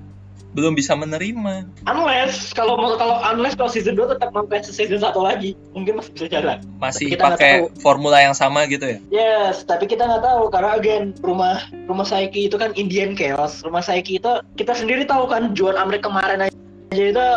[0.52, 1.64] belum bisa menerima.
[1.88, 6.12] unless kalau mau kalau unless kalau season 2 tetap sampai season 1 lagi mungkin masih
[6.12, 8.98] bisa jalan Masih pakai formula yang sama gitu ya.
[9.08, 13.80] yes tapi kita nggak tahu karena again rumah rumah Saiki itu kan Indian chaos rumah
[13.80, 16.52] Saiki itu kita sendiri tahu kan Juan Amrik kemarin aja
[16.92, 17.28] itu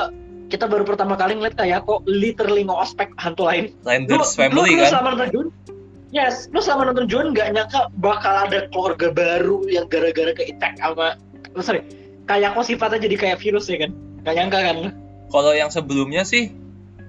[0.51, 4.77] kita baru pertama kali ngeliat kayak kok literally ngospek hantu lain Landers lu, Family lu,
[4.77, 4.91] lu kan.
[4.91, 5.47] selama nonton
[6.11, 10.77] yes lu selama nonton Jun nggak nyangka bakal ada keluarga baru yang gara-gara ke attack
[10.83, 11.15] sama
[11.55, 11.81] oh, sorry
[12.25, 14.75] kayak kok sifatnya jadi kayak virus ya kan nggak nyangka kan
[15.25, 16.53] Kalau yang sebelumnya sih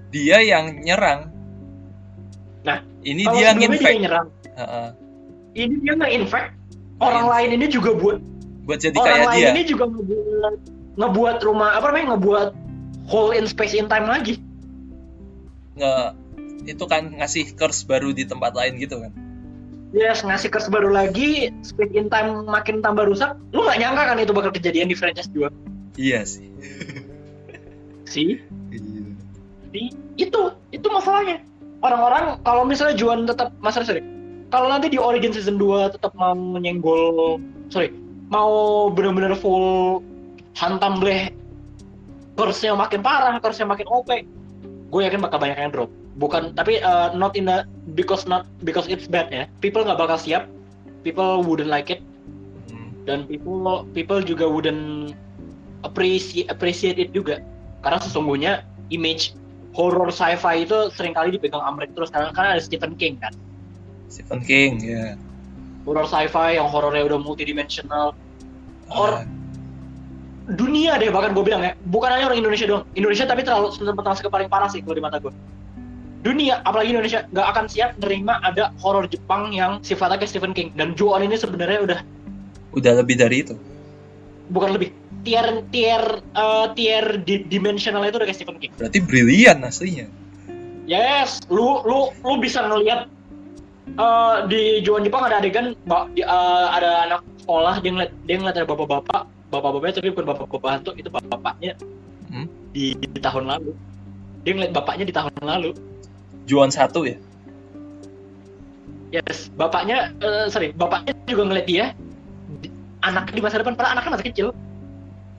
[0.09, 1.29] dia yang nyerang.
[2.65, 3.59] Nah, ini dia yang
[4.01, 4.87] nyerang Heeh.
[5.53, 6.49] ini dia nggak infect
[6.97, 8.17] orang Nge- lain ini juga buat
[8.67, 9.49] Buat jadi orang kayak lain dia.
[9.53, 10.55] ini juga ngebuat
[10.97, 12.49] ngebuat rumah apa namanya ngebuat
[13.07, 14.41] hole in space in time lagi
[15.77, 15.93] Nge
[16.67, 19.13] itu kan ngasih curse baru di tempat lain gitu kan.
[19.95, 23.35] Yes ngasih curse baru lagi space in time makin tambah rusak.
[23.55, 25.47] Lu nggak nyangka kan itu bakal kejadian di franchise 2
[25.97, 26.47] Iya sih.
[28.05, 28.41] sih?
[29.71, 29.91] Iya.
[30.17, 30.41] itu
[30.73, 31.43] itu masalahnya.
[31.85, 34.01] Orang-orang kalau misalnya Juan tetap masalah sorry.
[34.47, 37.91] Kalau nanti di Origin season 2 tetap mau menyenggol sorry
[38.27, 39.99] mau benar-benar full
[40.55, 41.31] hantam bleh
[42.35, 44.09] curse-nya makin parah curse-nya makin OP
[44.87, 47.63] gue yakin bakal banyak yang drop bukan tapi uh, not in the
[47.93, 49.45] because not because it's bad ya.
[49.61, 50.49] People nggak bakal siap.
[51.05, 52.01] People wouldn't like it.
[52.67, 52.91] Hmm.
[53.07, 55.15] dan people people juga wouldn't
[55.85, 57.39] appreciate appreciate it juga.
[57.85, 59.37] Karena sesungguhnya image
[59.77, 62.09] horror sci-fi itu sering kali dipegang Amrik terus.
[62.09, 63.31] Karena karena ada Stephen King kan.
[64.09, 65.15] Stephen King ya.
[65.87, 68.11] horror sci-fi yang horornya udah multidimensional.
[68.91, 69.23] Or- Ah,
[70.47, 71.75] dunia deh bahkan gue bilang ya.
[71.87, 72.83] Bukan hanya orang Indonesia doang.
[72.91, 75.31] Indonesia tapi terlalu termasuk ke paling parah sih kalau di mata gue
[76.27, 80.75] dunia apalagi Indonesia nggak akan siap nerima ada horor Jepang yang sifatnya kayak Stephen King
[80.75, 81.99] dan Ju-on ini sebenarnya udah
[82.75, 83.55] udah lebih dari itu.
[84.51, 84.91] bukan lebih
[85.23, 90.07] tier tier eh, tier di, dimensional itu udah kayak Stephen King Berarti brilian aslinya.
[90.87, 93.07] Yes, lu lu lu bisa ngelihat
[93.95, 98.67] eh, di Juan Jepang ada adegan eh, ada anak sekolah dia ngeliat dia ngeliat ada
[98.67, 101.73] bapak-bapak bapak-bapaknya tapi bukan bapak-bapak hantu itu bapaknya
[102.27, 102.43] Hmm?
[102.75, 103.71] di, di tahun lalu
[104.43, 105.71] dia ngeliat bapaknya di tahun lalu
[106.47, 107.17] Juan satu ya.
[109.07, 111.85] yes bapaknya eh, sorry bapaknya juga ngeliat dia
[112.59, 112.71] di-
[113.03, 114.47] anak di masa depan padahal anaknya masih kecil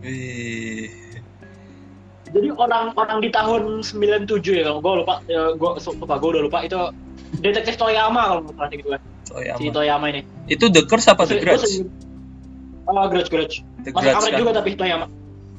[0.01, 0.89] Wih.
[2.33, 4.25] jadi orang-orang di tahun 97
[4.57, 6.81] ya kalau gue lupa ya, gue lupa gue udah lupa itu
[7.45, 9.59] detektif Toyama kalau nggak salah gitu kan Toyama.
[9.61, 11.85] si Toyama ini Itu The Curse apa The Grudge?
[12.89, 13.61] Oh, Grudge, Grudge.
[13.85, 14.41] The Masuk Grudge kan?
[14.41, 15.07] juga tapi Toyama.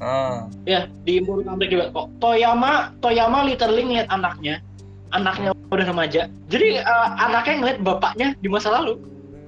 [0.02, 2.10] Ah, Ya, di Amrik juga kok.
[2.18, 4.58] Toyama, Toyama literally ngeliat anaknya.
[5.10, 6.30] Anaknya udah remaja.
[6.46, 8.98] Jadi eh, anaknya ngeliat bapaknya di masa lalu.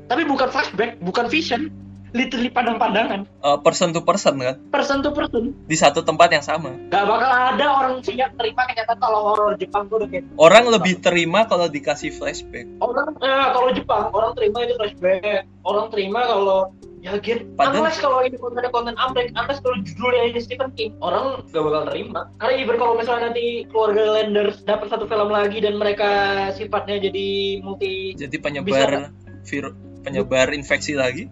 [0.06, 1.70] Tapi bukan flashback, bukan vision.
[2.12, 3.24] Literally pandang-pandangan.
[3.24, 5.56] eh, person to person kan Person to person.
[5.64, 9.88] di satu tempat yang sama Gak bakal ada orang Cina terima kenyataan kalau horor Jepang
[9.88, 14.60] tuh udah kayak orang lebih terima kalau dikasih flashback orang eh, kalau Jepang orang terima
[14.60, 16.68] itu flashback orang terima kalau
[17.02, 20.94] ya gitu Padahal- unless kalau ini konten konten Amrik unless kalau judulnya ini Stephen King
[21.02, 25.58] orang gak bakal terima karena even kalau misalnya nanti keluarga Landers dapat satu film lagi
[25.58, 26.10] dan mereka
[26.54, 27.28] sifatnya jadi
[27.60, 29.10] multi jadi penyebar
[29.42, 31.26] vir penyebar infeksi lagi?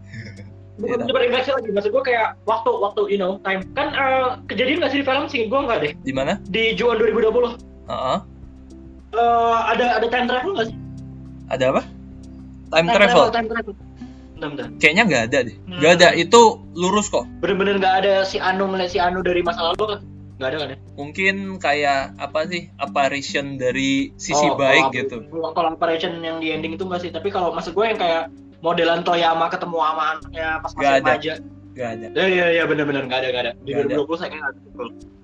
[0.78, 1.02] Bukan Iya.
[1.04, 1.68] menyebar infeksi lagi.
[1.70, 3.60] Maksud gue kayak waktu waktu you know time.
[3.74, 5.24] Kan eh, kejadian nggak sih di film?
[5.26, 5.92] Sih gue nggak deh.
[6.00, 6.38] Di mana?
[6.48, 8.18] Di Juan 2020 Heeh.
[9.12, 10.76] eh, ada ada time travel nggak sih?
[11.50, 11.82] Ada apa?
[12.70, 13.74] Time, travel time travel
[14.42, 14.66] bentar, bentar.
[14.78, 15.78] kayaknya nggak ada deh Hmm.
[15.78, 16.40] nggak ada itu
[16.72, 20.00] lurus kok bener-bener nggak ada si Anu ngeliat si Anu dari masa lalu kan
[20.34, 25.16] nggak ada kan ya mungkin kayak apa sih apparition dari sisi Oh, baik kalau- gitu
[25.26, 28.32] kalau- kalau operation yang di ending itu nggak sih tapi kalau maksud gue yang kayak
[28.58, 30.96] modelan Toyama ketemu sama anaknya pas masih ada.
[30.98, 31.32] remaja
[31.70, 33.94] nggak ada ya ya ya bener-bener nggak ada nggak ada di Nggak ada.
[34.00, 34.48] 2020 saya nggak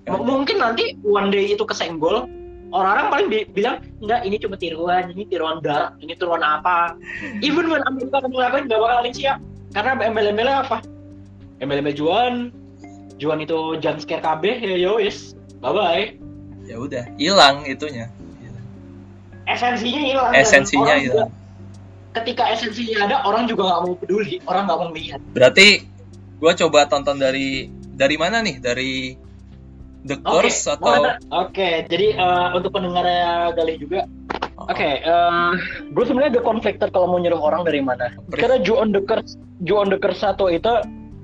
[0.07, 0.17] ada.
[0.23, 2.29] mungkin nanti one day itu kesenggol
[2.73, 6.95] orang-orang paling bi- bilang enggak ini cuma tiruan ini tiruan darat ini tiruan apa?
[7.39, 9.37] Even when Amerika akan ngelakuin nggak bakal siap.
[9.75, 10.77] Karena embel-embelnya apa?
[11.59, 12.33] Embel-embel Juan.
[13.17, 16.05] Juan itu jump scare KB ya yowis bye bye
[16.69, 18.11] ya udah hilang itunya.
[19.47, 20.31] Esensinya hilang.
[20.35, 21.31] Esensinya hilang.
[22.17, 25.85] ketika esensinya ada orang juga nggak mau peduli orang nggak mau lihat berarti
[26.41, 28.61] gua coba tonton dari dari mana nih?
[28.61, 29.17] Dari
[30.07, 34.07] The Curse atau mana- oke jadi eh, untuk pendengarnya Galih juga.
[34.57, 35.51] Oh, oke eh,
[35.91, 38.15] gue sebenarnya agak conflicted kalau mau nyuruh orang dari mana?
[38.31, 39.35] Pre- karena Ju on the Curse
[39.67, 40.71] Ju on the Curse satu itu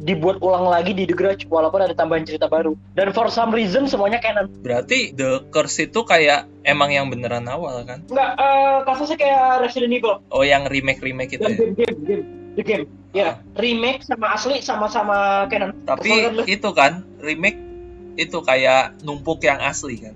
[0.04, 2.76] dibuat ulang lagi di The Grudge walaupun ada tambahan cerita baru.
[2.92, 4.52] Dan for some reason semuanya canon.
[4.60, 8.04] Berarti The Curse itu kayak emang yang beneran awal kan?
[8.12, 10.20] Nggak eh, kasusnya kayak Resident Evil.
[10.28, 11.58] Oh yang remake remake itu dan ya?
[11.58, 12.24] game game game
[12.60, 12.86] the game.
[13.14, 15.72] Ya remake sama asli sama-sama canon.
[15.88, 16.12] Tapi
[16.52, 17.73] itu kan remake
[18.16, 20.16] itu kayak numpuk yang asli kan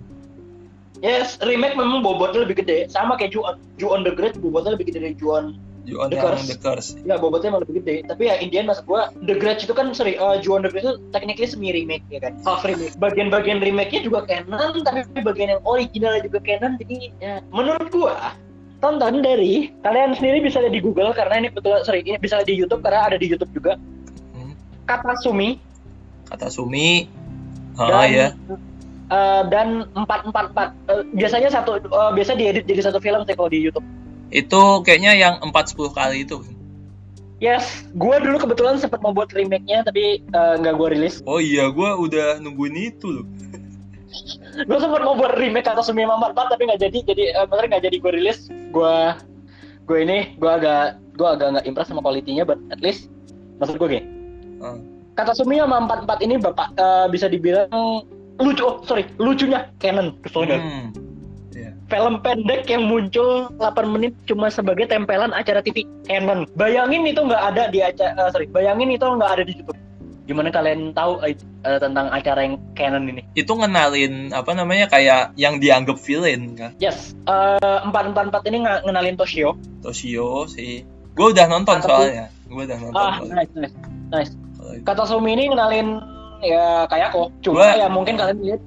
[0.98, 2.90] Yes, remake memang bobotnya lebih gede.
[2.90, 5.54] Sama kayak Ju on, Ju on the Great, bobotnya lebih gede dari Ju on.
[5.88, 6.46] Juon The Curse.
[6.52, 8.04] The Curse Ya, bobotnya emang lebih gede.
[8.10, 10.84] Tapi ya, Indian maksud gua, The Grudge itu kan, sorry, uh, Ju on the Great
[10.84, 12.36] itu technically semi remake, ya kan?
[12.44, 12.98] Half remake.
[13.00, 16.76] Bagian-bagian remake-nya juga canon, tapi bagian yang originalnya juga canon.
[16.82, 18.36] Jadi, ya, menurut gua,
[18.84, 22.50] tonton dari kalian sendiri bisa lihat di Google karena ini betul sorry ini bisa lihat
[22.50, 23.74] di YouTube karena ada di YouTube juga
[24.38, 24.54] Hmm.
[24.86, 25.58] kata Sumi
[26.30, 27.10] kata Sumi
[27.78, 28.28] ah dan ya
[29.08, 33.36] eh, dan empat empat empat Eh, biasanya satu eh, biasa diedit jadi satu film sih
[33.38, 33.86] kalau di YouTube
[34.28, 36.44] itu kayaknya yang 4-10 kali itu
[37.38, 41.22] Yes, gue dulu kebetulan sempat membuat remake-nya tapi nggak gue rilis.
[41.22, 43.26] oh iya gua udah nungguin itu loh
[44.68, 47.00] Gue sempat mau buat remake kata Sumi Mampat tapi nggak jadi.
[47.06, 48.40] Jadi eh, bener nggak jadi gue rilis.
[48.74, 48.98] Gue
[49.88, 53.12] gue ini gue agak gue agak nggak impress sama kualitinya, but at least
[53.62, 54.04] maksud gue gini.
[54.64, 54.78] Ah.
[55.18, 58.06] Kata Sumi sama empat empat ini bapak eh, bisa dibilang
[58.38, 58.62] lucu.
[58.62, 60.14] Oh sorry, lucunya canon.
[60.22, 60.62] Keselnya.
[60.62, 60.90] Hmm.
[61.88, 66.44] Film pendek yang muncul 8 menit cuma sebagai tempelan acara TV canon.
[66.54, 69.80] Bayangin itu nggak ada di acara, sorry, bayangin itu nggak ada di YouTube.
[70.28, 71.32] Gimana kalian tahu eh,
[71.64, 73.24] eh, tentang acara yang canon ini?
[73.34, 78.68] itu ngenalin apa namanya kayak yang dianggap villain kan Yes, eh, empat empat empat ini
[78.68, 79.56] ngenalin Toshio.
[79.80, 80.84] Toshio sih
[81.16, 83.34] gua udah nonton Kata- soalnya gua udah nonton Ah, soalnya.
[83.40, 83.76] nice, nice,
[84.12, 84.32] nice.
[84.82, 85.98] Kata Sumi ini ngenalin
[86.40, 87.34] ya Kayako.
[87.40, 88.62] Cuma Gua- ya mungkin kalian lihat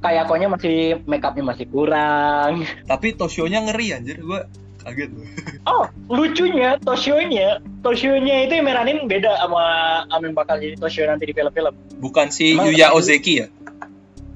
[0.00, 2.60] Kayakonya masih make upnya masih kurang.
[2.90, 4.44] tapi Toshio-nya ngeri anjir gua
[4.80, 5.24] kaget loh
[5.70, 9.64] Oh, lucunya Toshio-nya, Toshio-nya itu yang meranin beda sama
[10.04, 11.72] sama yang bakal jadi Toshio nanti di film-film.
[11.98, 13.46] bukan si Emang- Yuya Ozeki ya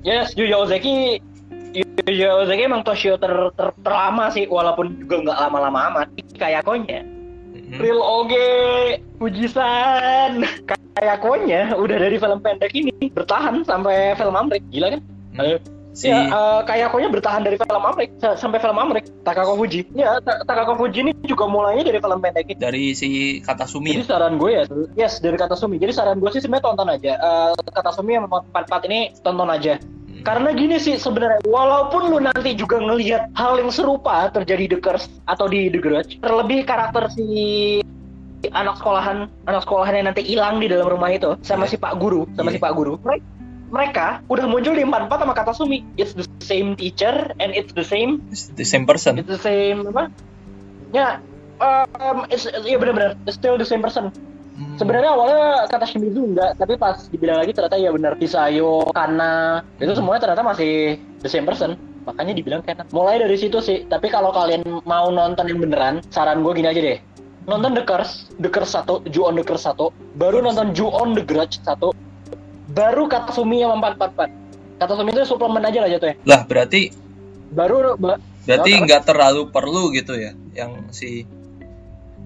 [0.00, 1.20] Yes, Yuya Ozeki
[2.00, 6.08] Yuya Ozeki emang Toshio ter, ter, terlama sih walaupun juga nggak lama-lama amat.
[6.32, 7.04] Kayakonya
[7.68, 7.78] Mhm.
[7.78, 8.48] Real Oge
[9.18, 10.42] Fujisan
[10.94, 14.64] Kayakonya udah dari film pendek ini bertahan sampai film Amrik.
[14.68, 15.00] Gila kan?
[15.36, 15.58] Hmm.
[15.90, 19.06] Si Ya, eh, Kayakonya bertahan dari film Amrik sa- sampai film Amrik.
[19.20, 19.82] Takako Fuji.
[19.92, 22.56] Ya, Ta- Takako Fuji ini juga mulainya dari film pendek ini.
[22.56, 23.08] dari si
[23.40, 24.62] Katasumi Jadi ya saran gue ya,
[24.96, 25.76] yes dari kata Sumi.
[25.76, 27.12] Jadi saran gue sih sebenarnya tonton aja.
[27.14, 29.74] Eh, kata Sumi yang empat empat ini tonton aja.
[30.26, 34.80] Karena gini sih sebenarnya, walaupun lu nanti juga ngelihat hal yang serupa terjadi di The
[34.82, 37.26] Curse atau di The Grudge, terlebih karakter si
[38.54, 41.74] anak sekolahan, anak sekolahan yang nanti hilang di dalam rumah itu sama Iya.
[41.74, 42.54] si Pak Guru, sama Iya.
[42.54, 42.94] si Pak Guru.
[43.02, 43.24] Mereka,
[43.68, 45.82] mereka udah muncul di empat empat sama kata Sumi.
[45.98, 49.90] It's the same teacher and it's the same It's the same person It's the same
[49.90, 50.08] apa?
[50.94, 51.20] Ya,
[51.60, 54.08] um, it's, iya benar-benar, it's still the same person.
[54.58, 54.74] Hmm.
[54.74, 59.94] Sebenarnya awalnya kata Shimizu enggak, tapi pas dibilang lagi ternyata ya benar Hisayo, Kana, itu
[59.94, 61.78] semuanya ternyata masih the same person.
[62.02, 63.86] Makanya dibilang kayak mulai dari situ sih.
[63.86, 66.98] Tapi kalau kalian mau nonton yang beneran, saran gue gini aja deh.
[67.46, 71.14] Nonton The Curse, The Curse 1, Ju on The Curse 1, baru nonton Ju on
[71.14, 71.78] The Grudge 1,
[72.74, 74.82] baru Katasumi yang 444.
[74.82, 76.16] Katasumi itu suplemen aja lah jatuhnya.
[76.26, 76.90] Lah berarti
[77.48, 81.24] Baru ba- berarti nggak terlalu perlu gitu ya yang si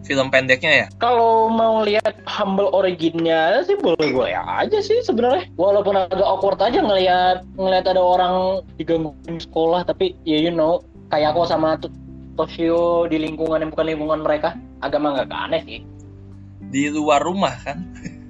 [0.02, 0.86] film pendeknya ya?
[0.98, 5.46] kalau mau lihat humble originnya sih boleh-boleh aja sih sebenarnya.
[5.54, 10.82] Walaupun agak awkward aja ngelihat ngelihat ada orang digangguin sekolah tapi ya you know
[11.14, 11.94] kayak aku sama To-
[12.32, 15.80] Toshio di lingkungan yang bukan lingkungan mereka agak mah nggak aneh sih.
[16.72, 17.78] Di luar rumah kan?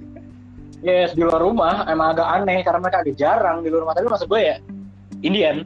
[0.83, 3.95] Yes, di luar rumah emang agak aneh karena mereka agak jarang di luar rumah.
[3.95, 4.55] Tapi maksud gue ya,
[5.23, 5.63] Indian.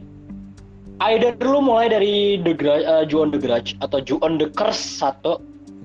[1.02, 4.54] Either lu mulai dari The Grudge, uh, Ju on the Grudge atau Ju on the
[4.54, 5.42] Curse satu.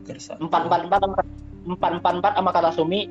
[0.09, 1.17] Empat empat empat sama
[1.67, 3.07] empat empat empat sama Katasumi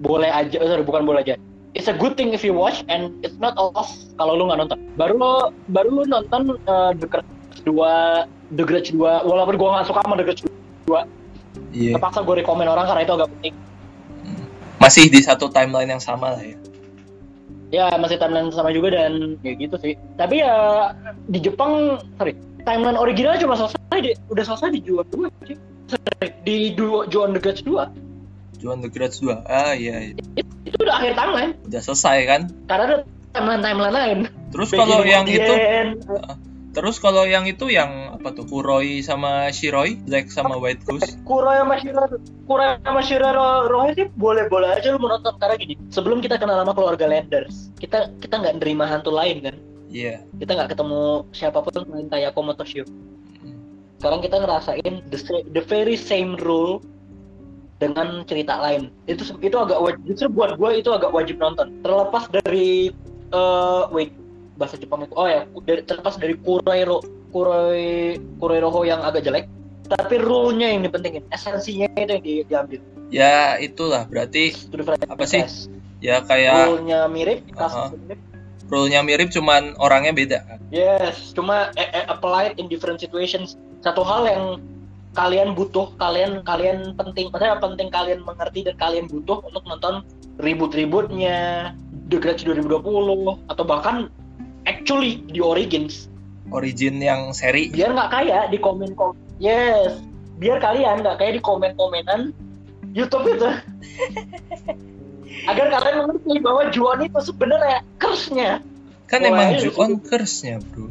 [0.00, 1.34] boleh aja, oh, sorry bukan boleh aja.
[1.76, 4.64] It's a good thing if you watch and it's not a loss kalau lu nggak
[4.64, 4.78] nonton.
[4.96, 5.32] Baru lo
[5.72, 10.16] baru lu nonton uh, The Grudge 2, The Grudge 2, walaupun gua nggak suka sama
[10.16, 10.42] The Grudge
[10.88, 11.04] 2,
[11.76, 11.96] Iya.
[11.96, 13.54] terpaksa gue rekomen orang karena itu agak penting.
[14.80, 16.56] Masih di satu timeline yang sama lah ya.
[17.74, 19.98] Ya masih timeline sama juga dan ya gitu sih.
[20.16, 20.54] Tapi ya
[21.28, 25.56] di Jepang, sorry, timeline original cuma selesai di, udah selesai di Juon 2 sih.
[26.42, 28.06] Di Duo Juon The Grudge 2
[28.56, 29.44] Juan the Grudge 2.
[29.44, 30.14] Ah iya, iya.
[30.64, 32.40] itu udah akhir timeline udah selesai kan?
[32.64, 32.96] karena ada
[33.36, 34.18] timeline timeline lain.
[34.48, 35.52] Terus kalau yang itu.
[36.76, 41.16] Terus kalau yang itu yang apa tuh Kuroi sama Shiroi, Black sama White Goose.
[41.24, 42.04] Kuroya sama Shira,
[42.44, 45.80] Kuroya sama Shira Ro- Rohei sih boleh-boleh aja lu menonton karena gini.
[45.88, 49.56] Sebelum kita kenal sama keluarga Landers, kita kita nggak nerima hantu lain kan.
[49.88, 50.20] Iya.
[50.36, 52.84] Kita nggak ketemu siapa pun selain Tayako Motoshio.
[53.96, 55.18] Sekarang kita ngerasain the,
[55.56, 56.84] the very same rule
[57.76, 58.92] dengan cerita lain.
[59.08, 60.02] Itu itu agak wajib.
[60.08, 61.80] Justru buat gue itu agak wajib nonton.
[61.80, 62.92] Terlepas dari
[63.32, 64.12] eh wait
[64.56, 65.12] bahasa Jepang itu.
[65.16, 69.48] Oh ya, dari, terlepas dari Kuroiro Kuroi Kuroiroho yang agak jelek.
[69.86, 72.80] Tapi rule-nya yang dipentingin, esensinya itu yang di- diambil.
[73.06, 74.50] Ya itulah berarti.
[75.06, 75.46] Apa sih?
[76.02, 77.88] ya kayak Rule-nya mirip, Aha.
[77.88, 78.20] kasusnya mirip.
[78.66, 80.58] Rule-nya mirip cuman orangnya beda kan.
[80.74, 83.54] Yes, cuma eh, eh, applied in different situations.
[83.82, 84.44] Satu hal yang
[85.14, 90.04] kalian butuh, kalian kalian penting, maksudnya penting kalian mengerti dan kalian butuh untuk nonton
[90.36, 91.72] ribut-ributnya
[92.12, 94.12] The Grudge 2020 atau bahkan
[94.68, 96.10] actually di Origins.
[96.52, 97.72] Origin yang seri.
[97.72, 99.98] Biar nggak kayak di komen kom Yes,
[100.38, 102.30] biar kalian nggak kayak di komen-komenan
[102.96, 103.50] YouTube itu.
[105.44, 108.64] Agar kalian mengerti bahwa Juan itu sebenarnya curse-nya.
[109.06, 110.88] Kan Mulai emang Ju-on curse-nya, Bro.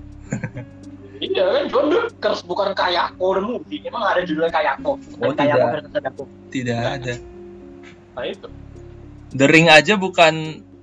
[1.16, 3.80] Iya kan, Juan tuh curse bukan Kayako the movie.
[3.82, 5.00] Emang ada judulnya Kayako.
[5.00, 5.72] Oh, Dan Kayako tidak.
[5.74, 6.24] versus Sadako.
[6.52, 7.14] Tidak ada.
[8.16, 8.48] Nah itu.
[9.36, 10.34] The Ring aja bukan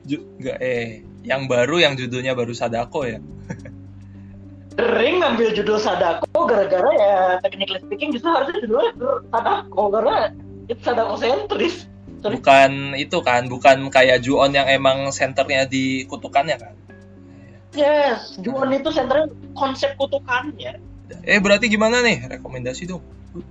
[0.03, 3.21] ju- nggak eh yang baru yang judulnya baru Sadako ya.
[4.77, 8.93] The Ring ngambil judul Sadako gara-gara ya technically speaking justru harusnya judulnya
[9.29, 10.17] Sadako karena
[10.67, 11.77] itu Sadako sentris.
[12.23, 12.39] Sorry.
[12.39, 16.75] Bukan itu kan, bukan kayak Ju-on yang emang senternya di kutukannya kan.
[17.73, 20.79] Yes, Juan itu senternya konsep kutukannya.
[21.25, 22.31] Eh berarti gimana nih?
[22.39, 23.03] Rekomendasi dong.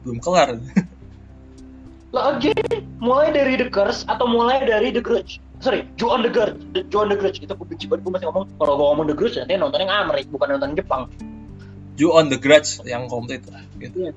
[0.06, 0.56] Belum kelar.
[2.16, 5.40] Lah again, mulai dari The Curse atau mulai dari The Grudge.
[5.64, 6.60] Sorry, Juan The Grudge.
[6.76, 9.16] The- Juan The Grudge itu gue benci banget gue masih ngomong kalau gue ngomong The
[9.16, 11.08] Grudge nanti nontonnya yang Amerik bukan nonton Jepang.
[11.96, 13.44] Ju-on the Grudge yang komplit.
[13.80, 13.96] Gitu.
[13.96, 14.12] Iya.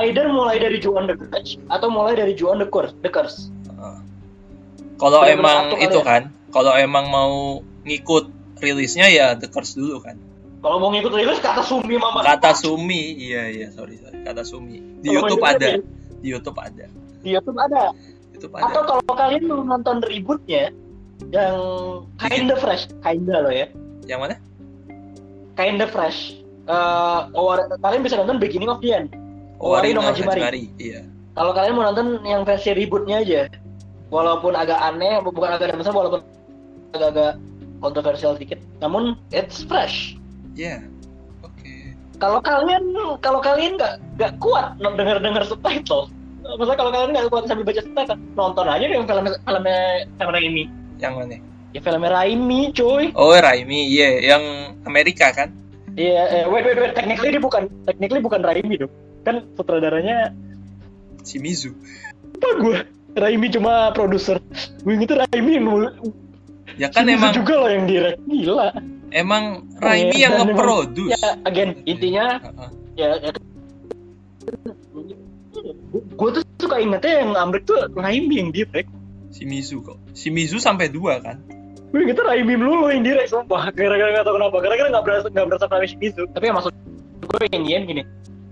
[0.00, 2.96] Either mulai dari Juan The Grudge atau mulai dari Juan The Curse.
[3.04, 3.52] The Curse.
[5.00, 6.04] Kalau emang itu ya?
[6.04, 6.22] kan,
[6.52, 7.32] kalau emang mau
[7.82, 8.28] ngikut
[8.60, 10.20] rilisnya ya The Curse dulu kan.
[10.60, 12.20] Kalau mau ngikut rilis kata Sumi Mama.
[12.20, 14.20] Kata Sumi, iya iya sorry sorry.
[14.20, 15.00] Kata Sumi.
[15.00, 15.68] Di Kalau YouTube ada.
[16.20, 16.84] Di YouTube ada.
[17.24, 17.82] Di YouTube ada.
[18.36, 18.88] YouTube Atau ada.
[18.92, 20.68] kalau kalian mau nonton rebootnya
[21.32, 21.56] yang
[22.16, 23.68] kinda fresh, kinda loh ya,
[24.04, 24.36] Yang mana?
[25.54, 26.40] kinda fresh.
[26.64, 29.08] Eh, Owari- kalian bisa nonton Beginning of the End.
[29.60, 30.72] Owari no Hajimari.
[30.76, 31.04] Iya.
[31.32, 33.48] Kalau kalian mau nonton yang versi rebootnya aja,
[34.10, 36.20] walaupun agak aneh, bukan agak aneh walaupun
[36.92, 37.38] agak-agag
[37.80, 40.18] kontroversial sedikit, namun it's fresh.
[40.58, 40.84] Iya.
[41.40, 41.96] Oke.
[42.20, 42.82] Kalau kalian
[43.24, 46.10] kalau kalian nggak nggak kuat dengar dengar subtitle,
[46.44, 49.80] maksudnya kalau kalian nggak kuat sambil baca subtitle, nonton aja deh yang film filmnya
[50.20, 50.64] yang Raimi.
[51.00, 51.36] Yang mana?
[51.70, 53.14] Ya filmnya Raimi, cuy.
[53.14, 55.54] Oh, Raimi, iya, yang Amerika kan?
[55.94, 56.94] Iya, eh, wait, wait, wait.
[56.98, 58.92] Technically dia bukan, technically bukan Raimi dong.
[59.22, 60.34] Kan sutradaranya
[61.22, 61.76] Shimizu.
[62.40, 62.78] apa gue?
[63.16, 64.38] Raimi cuma produser.
[64.82, 65.94] Gue inget Raimi yang nul-
[66.78, 68.18] Ya kan Shimizu emang juga loh yang direct.
[68.24, 68.68] Gila.
[69.10, 69.44] emang
[69.82, 71.10] Raimi yang emang- nge-produce.
[71.18, 72.38] Ya, again, intinya
[72.94, 73.30] ya, ya
[75.90, 78.88] gue tuh suka ingetnya yang Amrik tuh Raimi yang direct
[79.34, 81.42] si Mizu kok si Mizu sampai dua kan
[81.90, 85.46] gue gitu Raimi melulu yang direct sumpah gara-gara gak tau kenapa gara-gara gak berasa gak
[85.50, 86.72] berasa Raimi Shimizu tapi yang maksud
[87.20, 88.02] gue ini gini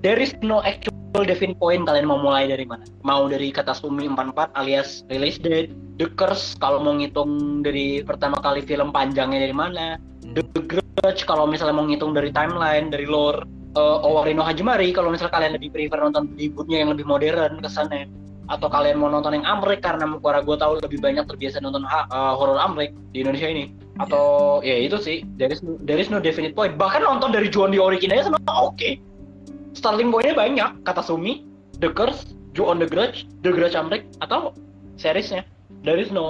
[0.03, 2.85] there is no actual definite point kalian mau mulai dari mana?
[3.05, 8.39] Mau dari kata Sumi 44 alias release date The Curse kalau mau ngitung dari pertama
[8.39, 9.97] kali film panjangnya dari mana?
[10.37, 13.43] The Grudge kalau misalnya mau ngitung dari timeline dari lore
[13.75, 18.07] uh, Owari no Hajimari kalau misalnya kalian lebih prefer nonton rebootnya yang lebih modern kesannya.
[18.49, 22.33] Atau kalian mau nonton yang Amrik karena suara gue tahu lebih banyak terbiasa nonton uh,
[22.33, 23.77] horror Amrik di Indonesia ini.
[24.01, 24.81] Atau yeah.
[24.81, 25.27] ya itu sih.
[25.37, 26.81] There is, there no definite point.
[26.81, 28.97] Bahkan nonton dari Juon di Origin aja sama oke okay.
[29.79, 30.83] Starting pointnya banyak.
[30.83, 31.47] Kata Sumi
[31.79, 34.51] The Curse Ju on the Grudge The Grudge Amrik atau
[34.99, 35.47] seriesnya.
[35.87, 36.27] There is no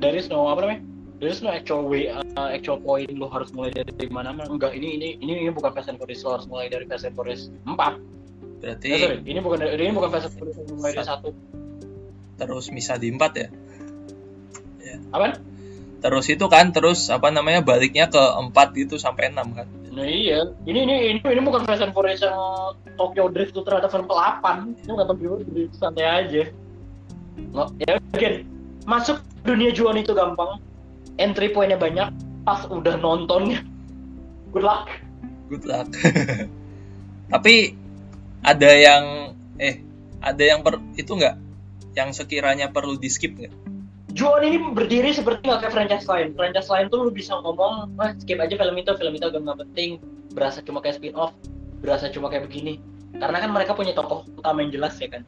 [0.00, 0.80] there is no apa namanya?
[1.20, 4.32] There is no actual way uh, actual point lo harus mulai dari, dari mana.
[4.32, 7.04] Mana enggak ini ini ini ini bukan Fast and Furious lo harus mulai dari Fast
[7.04, 8.18] and Furious 4
[8.58, 11.28] berarti eh, sorry, ini bukan ini bukan Fast and Furious mulai dari satu.
[12.38, 13.48] Terus misa di 4 ya?
[14.78, 14.96] Ya.
[15.12, 15.36] Apa?
[15.98, 19.66] Terus itu kan terus apa namanya baliknya ke 4 gitu sampai 6 kan
[19.98, 20.46] nah iya.
[20.62, 22.22] Ini ini ini, ini bukan Fast and Furious
[22.94, 24.44] Tokyo Drift itu ternyata film ke-8
[24.86, 26.42] ini bukan Tokyo Drift santai aja.
[27.50, 28.32] Nggak, ya mungkin.
[28.86, 30.62] Masuk dunia juan itu gampang.
[31.18, 32.14] Entry pointnya banyak.
[32.46, 33.66] Pas udah nontonnya
[34.54, 34.86] good luck.
[35.50, 35.90] Good luck.
[37.34, 37.74] Tapi
[38.46, 39.82] ada yang eh
[40.22, 41.34] ada yang per itu nggak?
[41.98, 43.67] Yang sekiranya perlu di skip nggak
[44.18, 46.34] Juon ini berdiri seperti nggak kayak franchise lain.
[46.34, 49.58] Franchise lain tuh lu bisa ngomong, ah, skip aja film itu, film itu agak nggak
[49.62, 50.02] penting,
[50.34, 51.30] berasa cuma kayak spin off,
[51.78, 52.82] berasa cuma kayak begini.
[53.14, 55.22] Karena kan mereka punya tokoh utama yang jelas ya kan.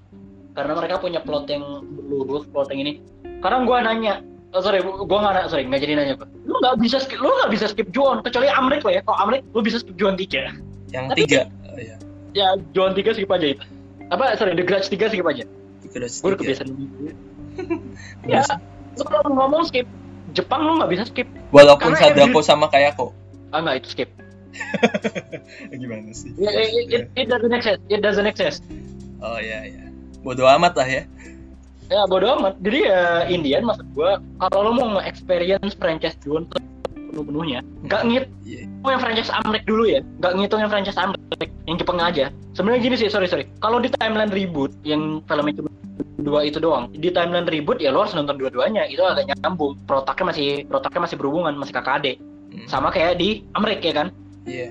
[0.58, 2.92] Karena mereka punya plot yang lurus, plot yang ini.
[3.38, 4.14] Karena gue nanya,
[4.58, 7.70] oh, sorry, gue nggak sorry nggak jadi nanya, lu nggak bisa skip, lu nggak bisa
[7.70, 9.02] skip Juon kecuali Amrik lah ya.
[9.06, 10.50] Kalau Amrik lu bisa skip Juon tiga.
[10.90, 11.96] Yang Tapi, tiga, oh, ya.
[12.34, 13.64] Ya Juon tiga skip aja itu.
[14.10, 15.46] Apa sorry, The Grudge tiga skip aja.
[15.86, 16.70] Gue udah kebiasaan
[18.30, 18.46] ya,
[19.06, 19.86] kalau ngomong skip
[20.30, 21.26] Jepang lu nggak bisa skip.
[21.50, 23.10] Walaupun Sadako sama kayak kok.
[23.50, 24.10] Ah nggak itu skip.
[25.80, 26.30] Gimana sih?
[26.38, 27.80] Yeah, it, it, it doesn't exist.
[27.90, 28.62] It doesn't exist.
[29.18, 29.90] Oh ya ya.
[30.22, 31.02] Bodoh amat lah ya
[31.90, 36.46] ya bodo amat jadi ya Indian maksud gue kalau lo mau nge-experience franchise Juon
[37.10, 38.64] penuh-penuhnya nggak ngit yeah.
[38.86, 40.00] yang franchise Amrek dulu ya.
[40.22, 42.32] Nggak ngitung yang franchise Amrek yang Jepang aja.
[42.54, 43.44] Sebenarnya gini sih sorry sorry.
[43.60, 45.66] Kalau di timeline reboot yang film itu
[46.20, 48.86] dua itu doang di timeline reboot ya lo harus nonton dua-duanya.
[48.86, 49.76] Itu agak nyambung.
[49.84, 52.16] Protaknya masih protaknya masih berhubungan masih kakak adik.
[52.50, 52.66] Hmm.
[52.66, 54.08] sama kayak di Amrek ya kan?
[54.42, 54.70] Iya.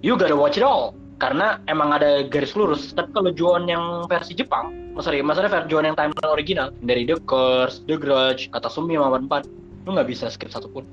[0.00, 0.96] you gotta watch it all.
[1.20, 2.96] Karena emang ada garis lurus.
[2.96, 7.06] Tapi kalau Juon yang versi Jepang oh sorry maksudnya versi Juon yang timeline original dari
[7.06, 10.84] The Curse, The Grudge, Katasumi, Maman 4 lu nggak bisa skip satupun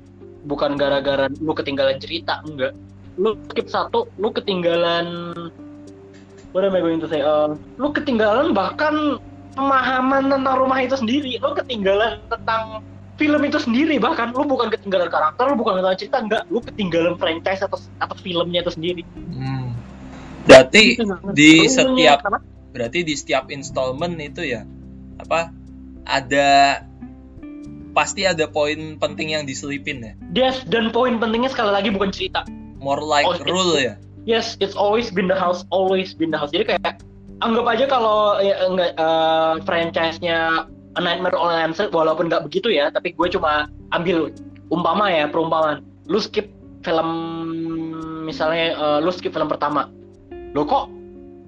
[0.46, 2.72] bukan gara-gara lu ketinggalan cerita enggak.
[3.18, 5.34] Lu skip satu lu ketinggalan
[6.54, 9.18] what am I going to say uh, lu ketinggalan bahkan
[9.58, 11.36] pemahaman tentang rumah itu sendiri.
[11.42, 12.80] Lu ketinggalan tentang
[13.18, 16.42] film itu sendiri bahkan lu bukan ketinggalan karakter lu bukan ketinggalan cerita enggak.
[16.48, 19.02] Lu ketinggalan franchise atau atau filmnya itu sendiri.
[19.34, 19.74] Hmm.
[20.46, 20.94] Berarti
[21.34, 22.22] di setiap
[22.70, 24.62] berarti di setiap installment itu ya
[25.16, 25.50] apa
[26.06, 26.80] ada
[27.96, 30.12] pasti ada poin penting yang diselipin ya.
[30.36, 32.44] Yes dan poin pentingnya sekali lagi bukan cerita.
[32.76, 33.96] More like oh, rule ya.
[34.28, 36.52] Yes it's always been the house always been the house.
[36.52, 37.00] Jadi kayak
[37.40, 42.68] anggap aja kalau ya, enggak uh, franchise-nya A Nightmare on Elm Street walaupun nggak begitu
[42.68, 44.28] ya tapi gue cuma ambil
[44.68, 45.80] umpama ya perumpamaan.
[46.04, 46.52] Lu skip
[46.84, 47.08] film
[48.28, 49.88] misalnya uh, lu skip film pertama.
[50.52, 50.92] Lo kok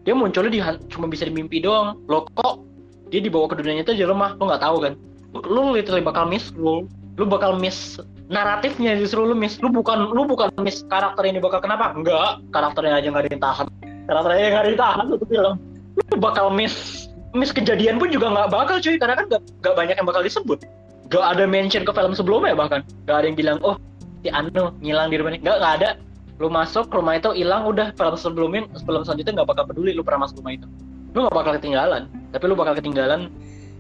[0.09, 2.01] dia munculnya di cuma bisa di mimpi doang?
[2.09, 2.65] Lo kok
[3.13, 4.95] dia dibawa ke dunia nyata aja lemah lo nggak tahu kan
[5.35, 7.99] lo literally bakal miss lo lo bakal miss
[8.29, 9.59] naratifnya justru lo miss.
[9.59, 11.97] Lo bukan lo bukan miss karakter ini bakal kenapa?
[11.97, 13.67] Enggak karakternya aja nggak ada yang tahan.
[14.09, 15.57] Karakternya nggak ada yang tahan bilang.
[15.99, 18.97] Lo bakal miss miss kejadian pun juga nggak bakal cuy.
[19.01, 20.63] Karena kan nggak banyak yang bakal disebut.
[21.09, 22.85] Gak ada mention ke film sebelumnya bahkan.
[23.09, 23.81] Gak ada yang bilang oh
[24.21, 25.41] si Anu ngilang di rumah ini.
[25.41, 25.91] Nggak nggak ada.
[26.39, 27.97] Lu masuk rumah itu hilang udah.
[27.97, 30.69] Film sebelumnya sebelum selanjutnya nggak bakal peduli lu pernah masuk rumah itu.
[31.17, 32.13] Lu nggak bakal ketinggalan.
[32.29, 33.33] Tapi lu bakal ketinggalan.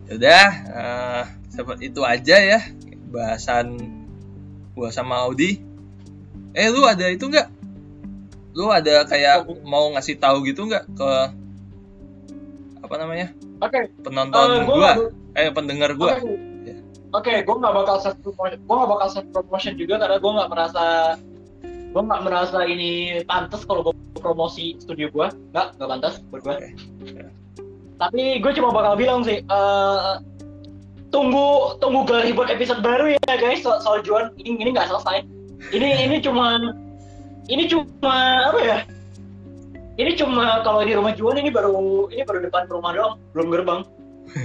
[0.08, 1.22] Udah uh,
[1.58, 2.60] seperti itu aja ya
[3.10, 3.74] bahasan
[4.78, 5.58] gua sama Audi
[6.54, 7.50] eh lu ada itu nggak
[8.54, 11.10] lu ada kayak mau ngasih tahu gitu nggak ke
[12.78, 13.90] apa namanya Oke.
[13.90, 14.02] Okay.
[14.06, 14.92] Penonton uh, gua, gua
[15.34, 16.14] eh pendengar gua.
[16.14, 16.32] Oke, okay.
[17.10, 18.58] okay, gue nggak bakal set promotion.
[18.62, 20.84] Gue nggak bakal set promotion juga karena gue nggak merasa
[21.88, 26.56] gue nggak merasa ini pantas kalau gue promosi studio gue nggak nggak pantas buat gue
[27.96, 30.20] tapi gue cuma bakal bilang sih uh,
[31.08, 33.64] tunggu tunggu buat episode baru ya guys.
[33.64, 35.24] So soal Juan ini ini nggak selesai.
[35.74, 36.58] Ini ini cuma
[37.48, 38.16] ini cuma
[38.52, 38.78] apa ya?
[39.98, 43.14] Ini cuma kalau di rumah Juan ini baru ini baru depan rumah doang.
[43.34, 43.80] Belum gerbang.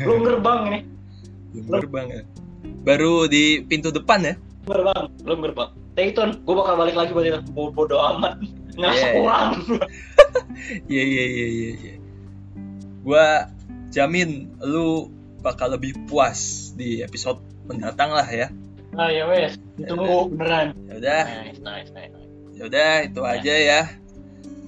[0.04, 0.80] Belum gerbang ini.
[1.54, 2.22] Belum gerbang ya.
[2.84, 4.34] Baru di pintu depan ya?
[4.66, 5.70] Gerbang belum gerbang.
[5.94, 7.40] Stay tune gue bakal balik lagi buat itu.
[7.54, 8.42] Bodo amat.
[8.74, 9.14] Ngerasa Yeah.
[9.22, 9.50] kurang
[10.90, 11.70] Iya iya iya iya.
[11.78, 11.94] iya.
[13.06, 13.46] Gua
[13.94, 15.12] jamin lu
[15.44, 18.48] bakal lebih puas di episode mendatang lah ya.
[18.94, 22.16] nah ya wes ditunggu beneran Ya udah, nice nice nice
[22.54, 23.82] ya udah itu aja ya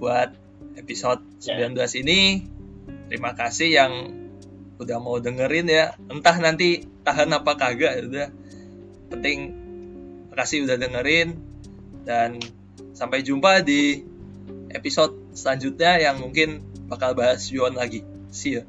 [0.01, 0.35] buat
[0.75, 2.45] episode 19 ini.
[3.07, 3.93] Terima kasih yang
[4.75, 5.95] udah mau dengerin ya.
[6.11, 8.27] Entah nanti tahan apa kagak ya udah.
[9.09, 9.39] Penting
[10.33, 11.39] makasih udah dengerin
[12.03, 12.37] dan
[12.91, 14.03] sampai jumpa di
[14.73, 16.61] episode selanjutnya yang mungkin
[16.91, 18.03] bakal bahas Yuan lagi.
[18.29, 18.63] See ya.